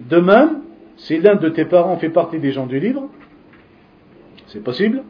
[0.00, 0.62] De même,
[1.00, 3.08] si l'un de tes parents fait partie des gens du livre,
[4.48, 5.02] c'est possible,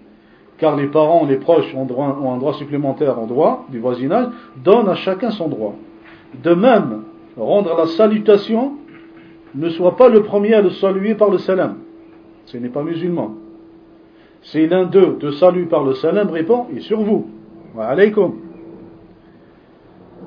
[0.59, 4.29] car les parents, les proches ont, un droit supplémentaire en droit du voisinage,
[4.63, 5.75] donne à chacun son droit.
[6.45, 7.03] De même,
[7.37, 8.75] rendre la salutation
[9.55, 11.79] ne soit pas le premier à le saluer par le salam.
[12.47, 13.35] Ce n'est pas musulman.
[14.43, 17.29] Si l'un d'eux te salue par le salam, répond, et sur vous.
[17.75, 17.97] Wa.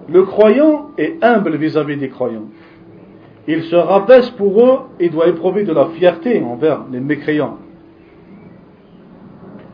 [0.10, 2.48] Le croyant est humble vis-à-vis des croyants.
[3.48, 7.58] Il se rabaisse pour eux et doit éprouver de la fierté envers les mécréants.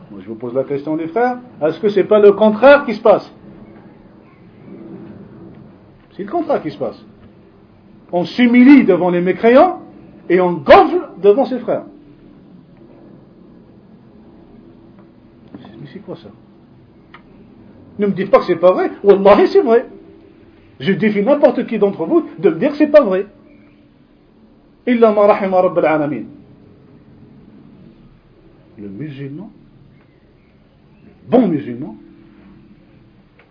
[0.09, 2.95] Moi, je vous pose la question les frères, est-ce que c'est pas le contraire qui
[2.95, 3.31] se passe?
[6.15, 7.05] C'est le contraire qui se passe.
[8.11, 9.81] On s'humilie devant les mécréants
[10.29, 11.83] et on gonfle devant ses frères.
[15.53, 16.29] Mais c'est quoi ça?
[17.99, 18.91] Ne me dites pas que c'est pas vrai.
[19.03, 19.85] Wallahi, c'est vrai.
[20.79, 23.27] Je défie n'importe qui d'entre vous de me dire que c'est pas vrai.
[24.89, 26.07] Illa ma.
[28.77, 29.51] Le musulman,
[31.03, 31.95] le bon musulman,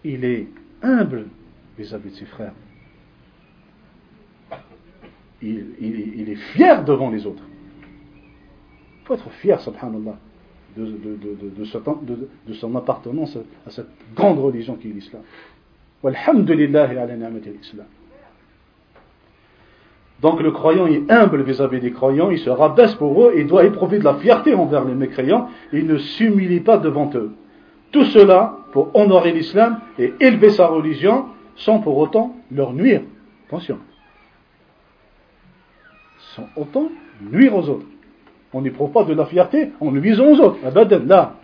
[0.03, 0.49] il est
[0.83, 1.27] humble
[1.77, 2.55] vis-à-vis de ses frères.
[5.41, 7.45] Il, est fier devant les autres.
[9.03, 10.19] Il faut être fier, subhanallah,
[10.77, 11.65] de,
[12.55, 13.37] son appartenance
[13.67, 15.23] à cette grande religion qui est l'islam.
[16.03, 17.87] Walhamdulillah ala l'islam.
[20.21, 23.65] Donc le croyant est humble vis-à-vis des croyants, il se rabaisse pour eux et doit
[23.65, 27.33] éprouver de la fierté envers les mécréants, et il ne s'humilie pas devant eux.
[27.93, 33.03] Tout cela pour honorer l'islam et élever sa religion sans pour autant leur nuire.
[33.47, 33.79] Attention.
[36.35, 36.89] Sans autant
[37.33, 37.87] nuire aux autres.
[38.53, 40.59] On n'éprouve pas de la fierté en nuisant aux autres.
[41.07, 41.35] Là.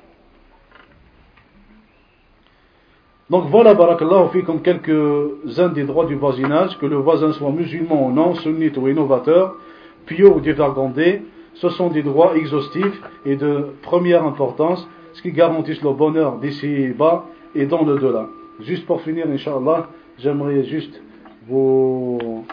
[3.30, 8.08] Donc voilà, barakallahu fi, comme quelques-uns des droits du voisinage, que le voisin soit musulman
[8.08, 9.56] ou non, sunnite ou innovateur,
[10.04, 11.22] pieux ou dévergondé,
[11.54, 16.88] ce sont des droits exhaustifs et de première importance, ce qui garantissent le bonheur d'ici
[16.88, 18.26] bas et dans le delà.
[18.60, 21.00] Juste pour finir, Inch'Allah, j'aimerais juste
[21.46, 22.44] vous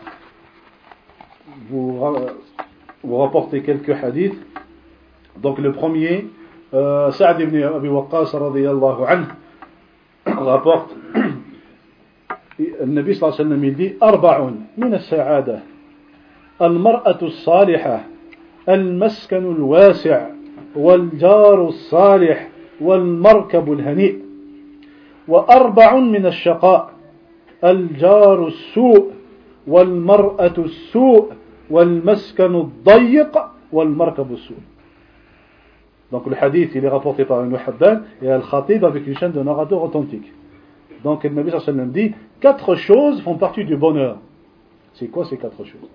[3.04, 4.40] rapporter quelques hadiths.
[5.38, 6.28] Donc le premier,
[6.74, 9.26] euh, Sa'd ibn Abi Waqqas radiyallahu anhu,
[10.28, 10.92] rapporte
[12.62, 15.60] النبي صلى الله عليه وسلم يدي أربع من السعادة.
[16.62, 18.06] المرأة الصالحة
[18.70, 20.30] المسكن الواسع
[20.76, 22.50] والجار الصالح
[22.82, 24.20] والمركب الهنيء.
[25.28, 26.92] وأربع من الشقاء
[27.64, 29.12] الجار السوء
[29.68, 31.34] والمرأة السوء
[31.70, 33.34] والمسكن الضيق
[33.72, 34.58] والمركب السوء.
[36.12, 39.41] Donc le hadith, il est rapporté par Ibn Habban et Al-Khatib avec une chaîne de
[39.41, 40.32] narrateurs authentiques.
[41.03, 44.18] Donc Nabi sallam dit, quatre choses font partie du bonheur.
[44.93, 45.89] C'est quoi ces quatre choses?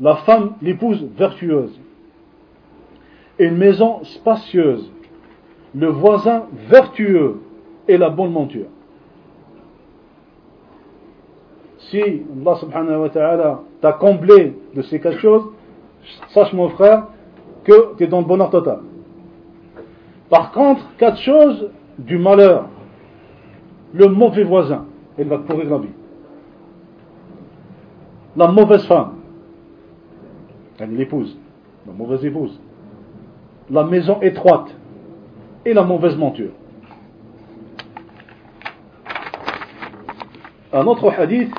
[0.00, 1.78] La femme, l'épouse vertueuse,
[3.38, 4.90] une maison spacieuse,
[5.74, 7.40] le voisin vertueux
[7.86, 8.66] et la bonne monture.
[11.78, 15.44] Si Allah subhanahu wa ta'ala t'a comblé de ces quatre choses,
[16.28, 17.06] sache mon frère
[17.64, 18.80] que tu es dans le bonheur total.
[20.30, 22.68] Par contre, quatre choses du malheur.
[23.92, 24.86] Le mauvais voisin,
[25.18, 25.88] il va te pourrir la vie.
[28.36, 29.16] La mauvaise femme,
[30.78, 31.36] l'épouse,
[31.84, 32.58] la mauvaise épouse.
[33.68, 34.74] La maison étroite
[35.64, 36.50] et la mauvaise monture.
[40.72, 41.52] Un autre hadith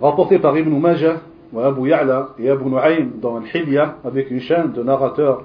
[0.00, 1.20] rapporté par Ibn Majah
[1.57, 5.43] Abu Ya'la et Abu Nu'aym dans Al-Hilya avec une chaîne de narrateurs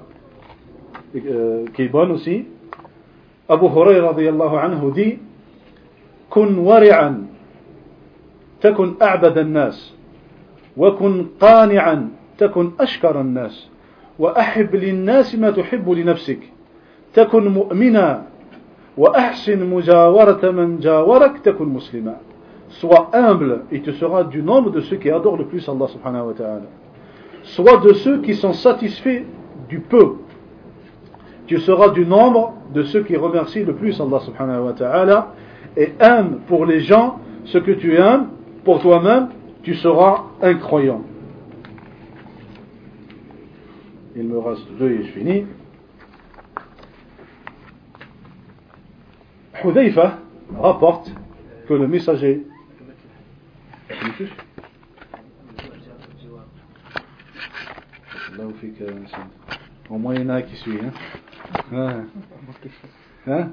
[1.15, 2.47] euh, qui est bonne aussi.
[3.47, 5.19] Abu Huraira radiyallahu anhu dit
[6.33, 7.25] كن ورعا
[8.61, 9.93] تكن أعبد الناس
[10.77, 13.69] وكن قانعا تكن أشكر الناس
[14.19, 16.39] وأحب للناس ما تحب لنفسك
[17.13, 18.23] تكن مؤمنا
[18.97, 22.17] وأحسن مجاورة من جاورك تكن مسلما
[22.68, 26.26] Sois humble et tu seras du nombre de ceux qui adorent le plus Allah subhanahu
[26.28, 26.66] wa ta'ala.
[27.42, 29.24] Sois de ceux qui sont satisfaits
[29.68, 30.16] du peu.
[31.46, 35.32] Tu seras du nombre de ceux qui remercient le plus Allah subhanahu wa ta'ala.
[35.76, 38.28] Et aime pour les gens ce que tu aimes,
[38.64, 39.28] pour toi-même,
[39.62, 41.02] tu seras un croyant.
[44.14, 45.44] Il me reste deux et je finis.
[49.64, 50.18] Hudayfa
[50.60, 51.12] rapporte
[51.68, 52.42] que le messager.
[52.42, 53.77] Là où fait que.
[59.89, 60.79] Au moins, il y en a qui suit.
[61.71, 62.05] Hein?
[63.27, 63.49] Hein?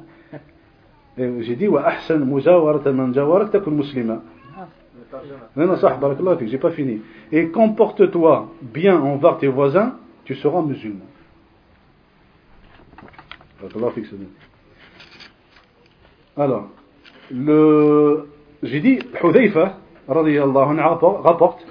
[1.18, 4.20] J'ai dit, وأحسن مجاورة من جاورك تكون مسلمة.
[5.56, 5.98] Non, non, ça,
[6.46, 7.00] j'ai pas fini.
[7.32, 11.06] Et comporte-toi bien envers tes voisins, tu seras musulman.
[16.36, 16.68] Alors,
[17.30, 18.28] le,
[18.62, 19.78] j'ai dit, Hudayfa,
[20.08, 21.66] rapporte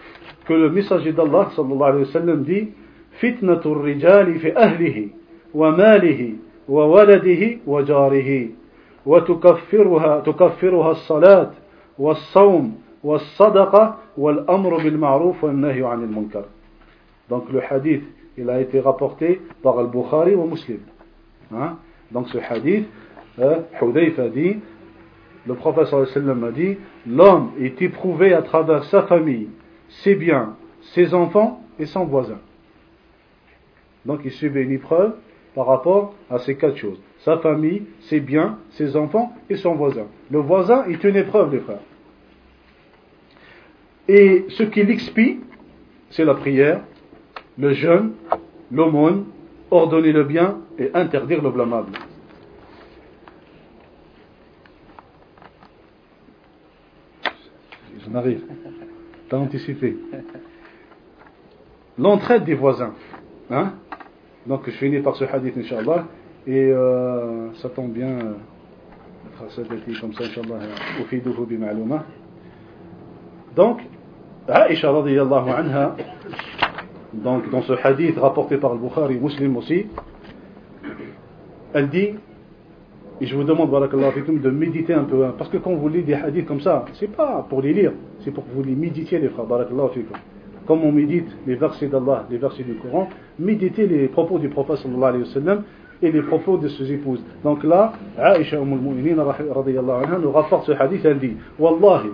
[0.45, 2.73] que le messager d'Allah, sallallahu alayhi wa sallam, dit,
[3.19, 5.07] فتنة الرجال في أهله
[5.53, 6.33] وماله
[6.69, 8.47] وولده وجاره
[9.05, 11.51] وتكفرها تكفرها الصلاة
[11.99, 16.45] والصوم والصدقة والأمر بالمعروف والنهي عن المنكر
[17.29, 18.01] Donc le hadith,
[18.39, 20.79] il a été rapporté par Al-Bukhari ou Muslim.
[21.53, 21.77] Hein?
[22.11, 22.87] Donc ce hadith,
[23.37, 24.57] euh, Hudayfa dit,
[25.46, 26.76] le prophète sallam a dit,
[27.06, 29.48] l'homme est éprouvé à travers sa famille,
[29.88, 30.56] ses biens,
[30.94, 32.38] ses enfants et son voisin.
[34.06, 35.14] Donc il subit une épreuve
[35.54, 37.00] par rapport à ces quatre choses.
[37.18, 40.06] Sa famille, ses biens, ses enfants et son voisin.
[40.30, 41.80] Le voisin est une épreuve, les frères.
[44.08, 45.40] Et ce qui l'expie,
[46.10, 46.80] c'est la prière,
[47.58, 48.12] le jeûne,
[48.70, 49.24] l'aumône,
[49.70, 51.92] ordonner le bien et interdire le blâmable.
[58.14, 58.42] J'en arrive.
[59.28, 59.96] T'as anticipé.
[61.98, 62.92] L'entraide des voisins.
[63.50, 63.72] Hein
[64.46, 66.06] Donc je finis par ce hadith, Inch'Allah.
[66.46, 68.10] Et euh, ça tombe bien.
[68.10, 68.34] Euh,
[70.00, 70.60] comme ça, Inch'Allah.
[73.56, 73.80] Donc,
[74.48, 75.96] Aisha anha,
[77.14, 79.86] donc dans ce hadith rapporté par le Bukhari, Muslim aussi,
[81.72, 82.10] elle dit,
[83.21, 86.13] et je vous demande de méditer un peu, hein, parce que quand vous lisez des
[86.13, 87.91] hadiths comme ça, c'est pas pour les lire,
[88.23, 89.45] c'est pour que vous les méditiez les frères,
[90.65, 94.77] comme on médite les versets d'Allah, les versets du Coran, méditez les propos du prophète
[94.77, 95.63] sallallahu alayhi wa sallam
[96.01, 97.21] et les propos de ses épouses.
[97.43, 102.09] Donc là, Aisha Umm al nous rapporte ce hadith, elle dit, Wallahi,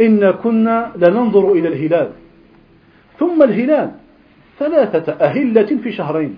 [0.00, 2.10] إن كنا لننظر إلى الهلال
[3.18, 3.90] ثم الهلال
[4.58, 6.36] ثلاثة أهلة في شهرين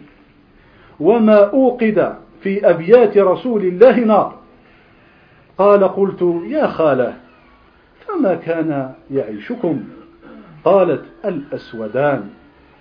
[1.01, 4.36] وما أوقد في أبيات رسول الله نار.
[5.58, 7.14] قال قلت يا خالة
[8.08, 9.84] فما كان يعيشكم؟
[10.64, 12.30] قالت الأسودان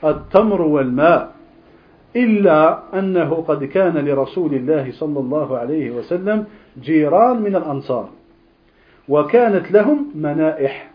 [0.05, 1.35] التمر والماء
[2.17, 6.45] إلا أنه قد كان لرسول الله صلى الله عليه وسلم
[6.83, 8.09] جيران من الأنصار
[9.09, 10.91] وكانت لهم منائح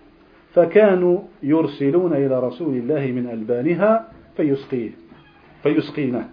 [0.53, 4.07] فكانوا يرسلون إلى رسول الله من ألبانها
[4.37, 4.89] فيسقيه
[5.63, 6.29] فيسقينه.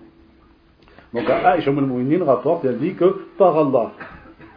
[1.12, 3.92] Donc Aïcha Moumouinin rapporte, elle dit que par Allah,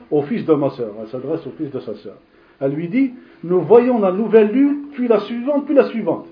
[0.09, 2.15] au fils de ma soeur, elle s'adresse au fils de sa soeur,
[2.59, 6.27] elle lui dit, nous voyons la nouvelle lune, puis la suivante, puis la suivante,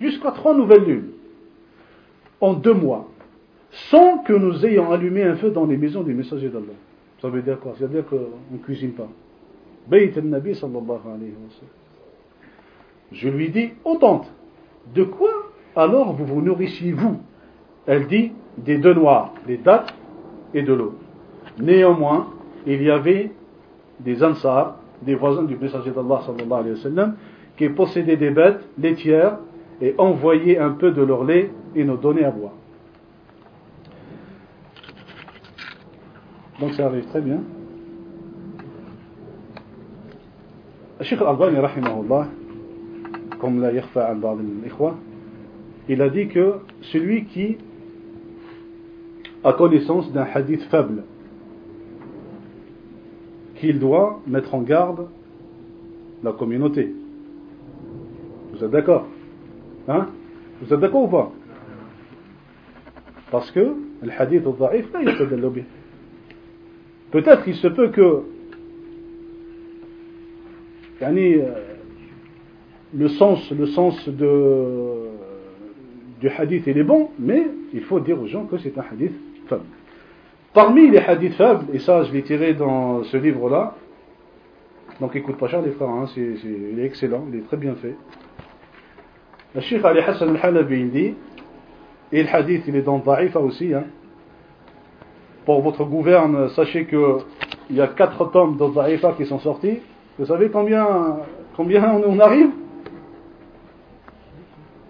[0.00, 1.10] jusqu'à trois nouvelles lunes,
[2.40, 3.08] en deux mois,
[3.90, 6.74] sans que nous ayons allumé un feu dans les maisons des messagers d'Allah.
[7.20, 7.74] Ça veut dire quoi?
[7.78, 9.08] Ça veut dire qu'on ne cuisine pas.
[13.12, 14.30] Je lui dis, ô tante,
[14.94, 15.30] de quoi
[15.76, 17.18] alors vous vous nourrissiez vous
[17.86, 19.93] Elle dit, des deux noirs, des dattes
[20.53, 20.95] et de l'eau.
[21.59, 22.27] Néanmoins,
[22.65, 23.31] il y avait
[23.99, 27.15] des ansars, des voisins du messager d'Allah sallallahu alayhi wa sallam,
[27.57, 29.37] qui possédaient des bêtes laitières
[29.81, 32.53] et envoyaient un peu de leur lait et nous donnaient à boire.
[36.59, 37.39] Donc ça arrive très bien.
[41.01, 42.27] الشيخ الألباني رحمه الله
[43.41, 44.95] comme la يخفى عن بعض الإخوة
[45.89, 47.57] il a dit que celui qui
[49.46, 51.04] a connaissance d'un hadith faible
[53.54, 55.06] qu'il doit mettre en garde
[56.24, 56.92] la communauté.
[58.52, 59.06] Vous êtes d'accord
[59.86, 60.08] hein
[60.60, 61.30] vous êtes d'accord ou pas
[63.30, 63.60] parce que
[64.02, 64.86] le hadith al-da'if
[67.12, 68.22] peut-être qu'il se peut que
[71.02, 71.42] euh,
[72.94, 73.52] le sens,
[76.20, 79.12] du hadith il est bon, mais il faut dire aux gens que c'est un hadith
[79.46, 79.64] faible.
[80.52, 83.74] Parmi les hadiths faibles, et ça je l'ai tiré dans ce livre-là,
[85.00, 87.94] donc écoute pas cher les frères, hein, il est excellent, il est très bien fait.
[89.54, 91.14] Le Sheikh Ali Hassan al-Halabi il dit,
[92.12, 93.84] et le hadith il est dans Da'ifa aussi, hein.
[95.44, 99.80] pour votre gouverne, sachez qu'il y a quatre tomes dans Da'ifa qui sont sortis,
[100.18, 101.18] vous savez combien,
[101.58, 102.50] on arrive?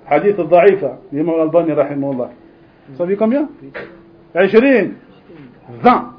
[0.09, 1.73] Hadith al-Da'ifa, l'imam al-Albani.
[2.89, 3.49] Vous savez combien?
[4.34, 4.92] 20
[5.82, 6.14] 20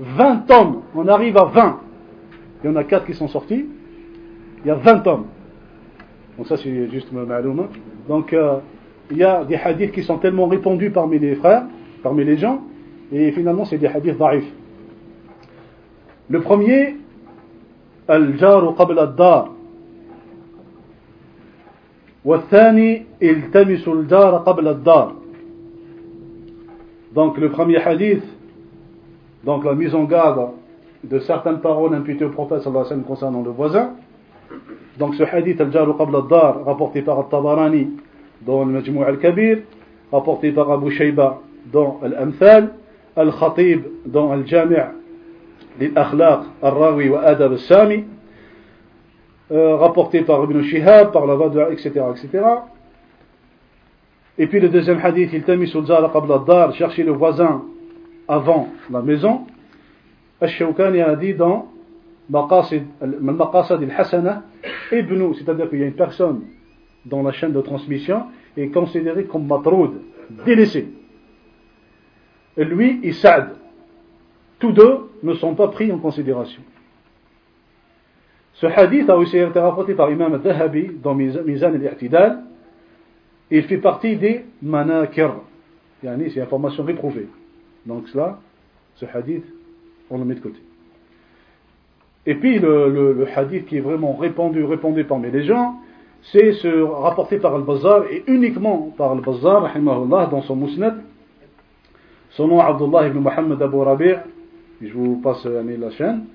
[0.00, 1.80] 20 hommes, on arrive à 20.
[2.62, 3.66] Il y en a 4 qui sont sortis,
[4.64, 5.26] il y a 20 hommes.
[6.38, 7.68] Donc ça c'est juste maloum.
[8.08, 8.58] Donc euh,
[9.10, 11.64] il y a des hadiths qui sont tellement répandus parmi les frères,
[12.02, 12.62] parmi les gens,
[13.12, 14.44] et finalement c'est des hadiths d'arif.
[16.28, 16.96] Le premier,
[18.08, 19.50] al-jar qabla al-dar.
[22.24, 25.14] والثاني التمس الجار قبل الدار
[27.14, 28.22] donc le premier hadith
[29.44, 30.50] donc la mise en garde
[31.04, 33.90] de certaines paroles imputées au prophète sallallahu alayhi wa sallam concernant le voisin
[34.98, 37.88] donc ce hadith al-jar qabla al-dar rapporté par al-Tabarani
[38.42, 39.58] dans le Majmou' al-Kabir
[40.12, 41.38] rapporté par Abu Shayba
[41.72, 42.70] dans al-Amthal
[43.16, 45.00] al-Khatib dans al-Jami'
[45.80, 48.04] للأخلاق الراوي وآداب السامي
[49.52, 52.44] euh, rapporté par Ibn Shihab, par la voix de etc., etc.
[54.37, 57.63] Et puis le deuxième hadith, il t'a mis sur le qabla dar, chercher le voisin
[58.27, 59.47] avant la maison.
[60.41, 61.71] Al-Shawkani a dit dans
[62.29, 64.43] Maqasid al-Hasana,
[64.91, 66.41] Ibn, c'est-à-dire qu'il y a une personne
[67.05, 68.23] dans la chaîne de transmission
[68.57, 70.01] est considéré comme matroud,
[70.45, 70.87] délaissé.
[72.57, 73.55] Et lui, Isad.
[74.59, 76.61] Tous deux ne sont pas pris en considération.
[78.53, 82.43] Ce hadith a aussi été rapporté par Imam al-Dahabi dans Mizan al-I'tidal
[83.51, 85.35] il fait partie des manakir.
[86.03, 87.27] Yani, c'est information réprouvée.
[87.85, 88.39] Donc cela,
[88.95, 89.45] ce hadith,
[90.09, 90.59] on le met de côté.
[92.25, 95.75] Et puis le, hadith qui est vraiment répandu, répandu parmi les gens,
[96.31, 99.71] c'est ce rapporté par Al-Bazar et uniquement par Al-Bazar,
[100.31, 101.01] dans son Mousnad.
[102.31, 104.17] Son nom Abdullah ibn Muhammad Abu Rabi',
[104.81, 106.25] je vous passe euh, la chaîne.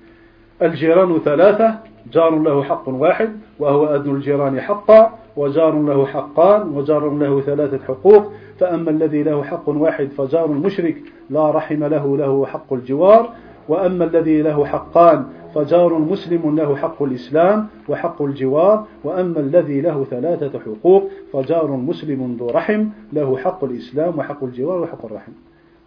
[0.59, 3.29] Al-Jiran ou Thalatha, جار له حق واحد
[3.59, 9.69] وهو أدنى الجيران حقا وجار له حقان وجار له ثلاثة حقوق فأما الذي له حق
[9.69, 10.97] واحد فجار المشرك
[11.29, 13.29] لا رحم له له حق الجوار
[13.69, 15.25] وأما الذي له حقان
[15.55, 22.49] فجار مسلم له حق الإسلام وحق الجوار وأما الذي له ثلاثة حقوق فجار مسلم ذو
[22.49, 25.31] رحم له حق الإسلام وحق الجوار وحق الرحم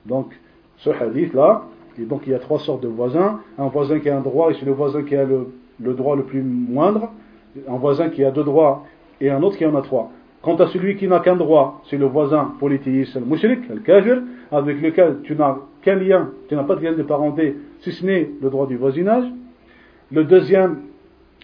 [0.06, 0.34] donc
[0.76, 1.62] ce hadith là
[1.98, 3.40] Et donc il y a trois sortes de voisins.
[3.58, 5.46] Un voisin qui a un droit et c'est le voisin qui a le,
[5.80, 7.10] le, droit le plus moindre.
[7.68, 8.84] Un voisin qui a deux droits
[9.20, 10.10] et un autre qui en a trois.
[10.42, 14.22] Quant à celui qui n'a qu'un droit, c'est le voisin polythéiste, le mushrik, le kafir,
[14.52, 18.04] avec lequel tu n'as qu'un lien, tu n'as pas de lien de parenté, si ce
[18.04, 19.24] n'est le droit du voisinage.
[20.12, 20.80] Le deuxième,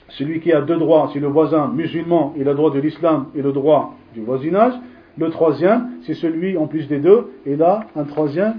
[0.08, 3.40] celui qui a deux droits, c'est le voisin musulman, a le droit de l'islam et
[3.40, 4.74] le droit du voisinage.
[5.16, 8.56] Le troisième, c'est celui en plus des deux, et là, un troisième,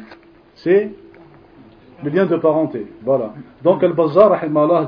[0.55, 0.91] c'est
[2.04, 2.88] le lien de parenté.
[3.04, 3.34] Voilà.
[3.64, 4.39] Donc Al-Bazzar,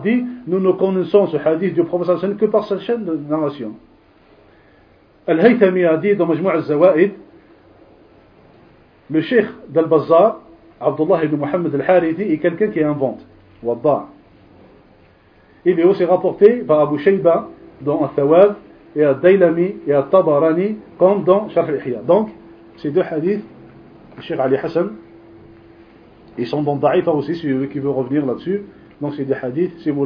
[0.02, 3.74] dit, nous ne connaissons ce hadith du prophète que par sa chaîne de narration.
[5.28, 7.14] Al-Haythami a dit dans Majmou' al-Zawaid,
[9.10, 10.40] le cheikh d'Al-Bazzar,
[10.80, 13.26] Abdullah ibn Muhammad al-Harithi, est quelqu'un qui invente.
[13.62, 14.06] Wadda.
[15.66, 17.48] Il est aussi rapporté par Abu Shayba
[17.82, 18.56] dans Al-Thawab
[18.96, 22.02] et Al-Dailami et Al-Tabarani comme dans Sharh al-Ihya.
[22.02, 22.30] Donc,
[22.78, 23.46] ces deux hadiths,
[24.18, 24.94] le cheikh Ali Hassan,
[26.38, 28.64] ils sont dans Da'ifa aussi, si qui veut revenir là-dessus.
[29.02, 30.06] Donc c'est des hadiths, si vous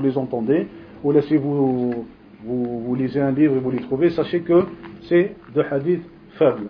[0.00, 0.66] les entendez,
[1.04, 2.06] ou là si vous,
[2.44, 4.64] vous, lisez un livre et vous les trouvez, sachez que
[5.02, 6.68] c'est des hadiths faibles.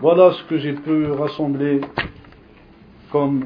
[0.00, 1.80] Voilà ce que j'ai pu rassembler
[3.10, 3.44] comme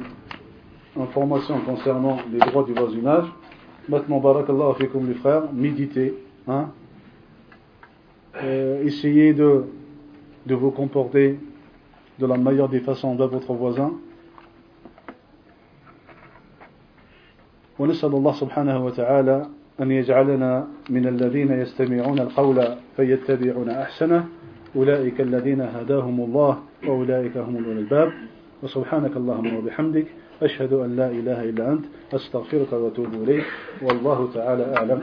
[0.99, 3.25] information concernant les droits du voisinage.
[3.87, 6.13] Maintenant, barakallah fikum les frères, méditez,
[6.47, 6.71] hein,
[8.43, 9.65] euh, essayez de
[10.47, 11.39] vous comporter
[12.19, 13.91] de la meilleure des façons de votre voisin.
[17.79, 19.45] ونسأل الله سبحانه وتعالى
[19.81, 24.25] أن يجعلنا من الذين يستمعون القول فيتبعون أحسنه.
[24.75, 28.11] أولئك الذين هداهم الله وأولئك هم أولو الباب.
[28.63, 30.05] وسبحانك اللهم وبحمدك
[30.43, 33.45] أشهد أن لا إله إلا أنت أستغفرك وأتوب إليك.
[33.81, 35.01] والله تعالى أعلم.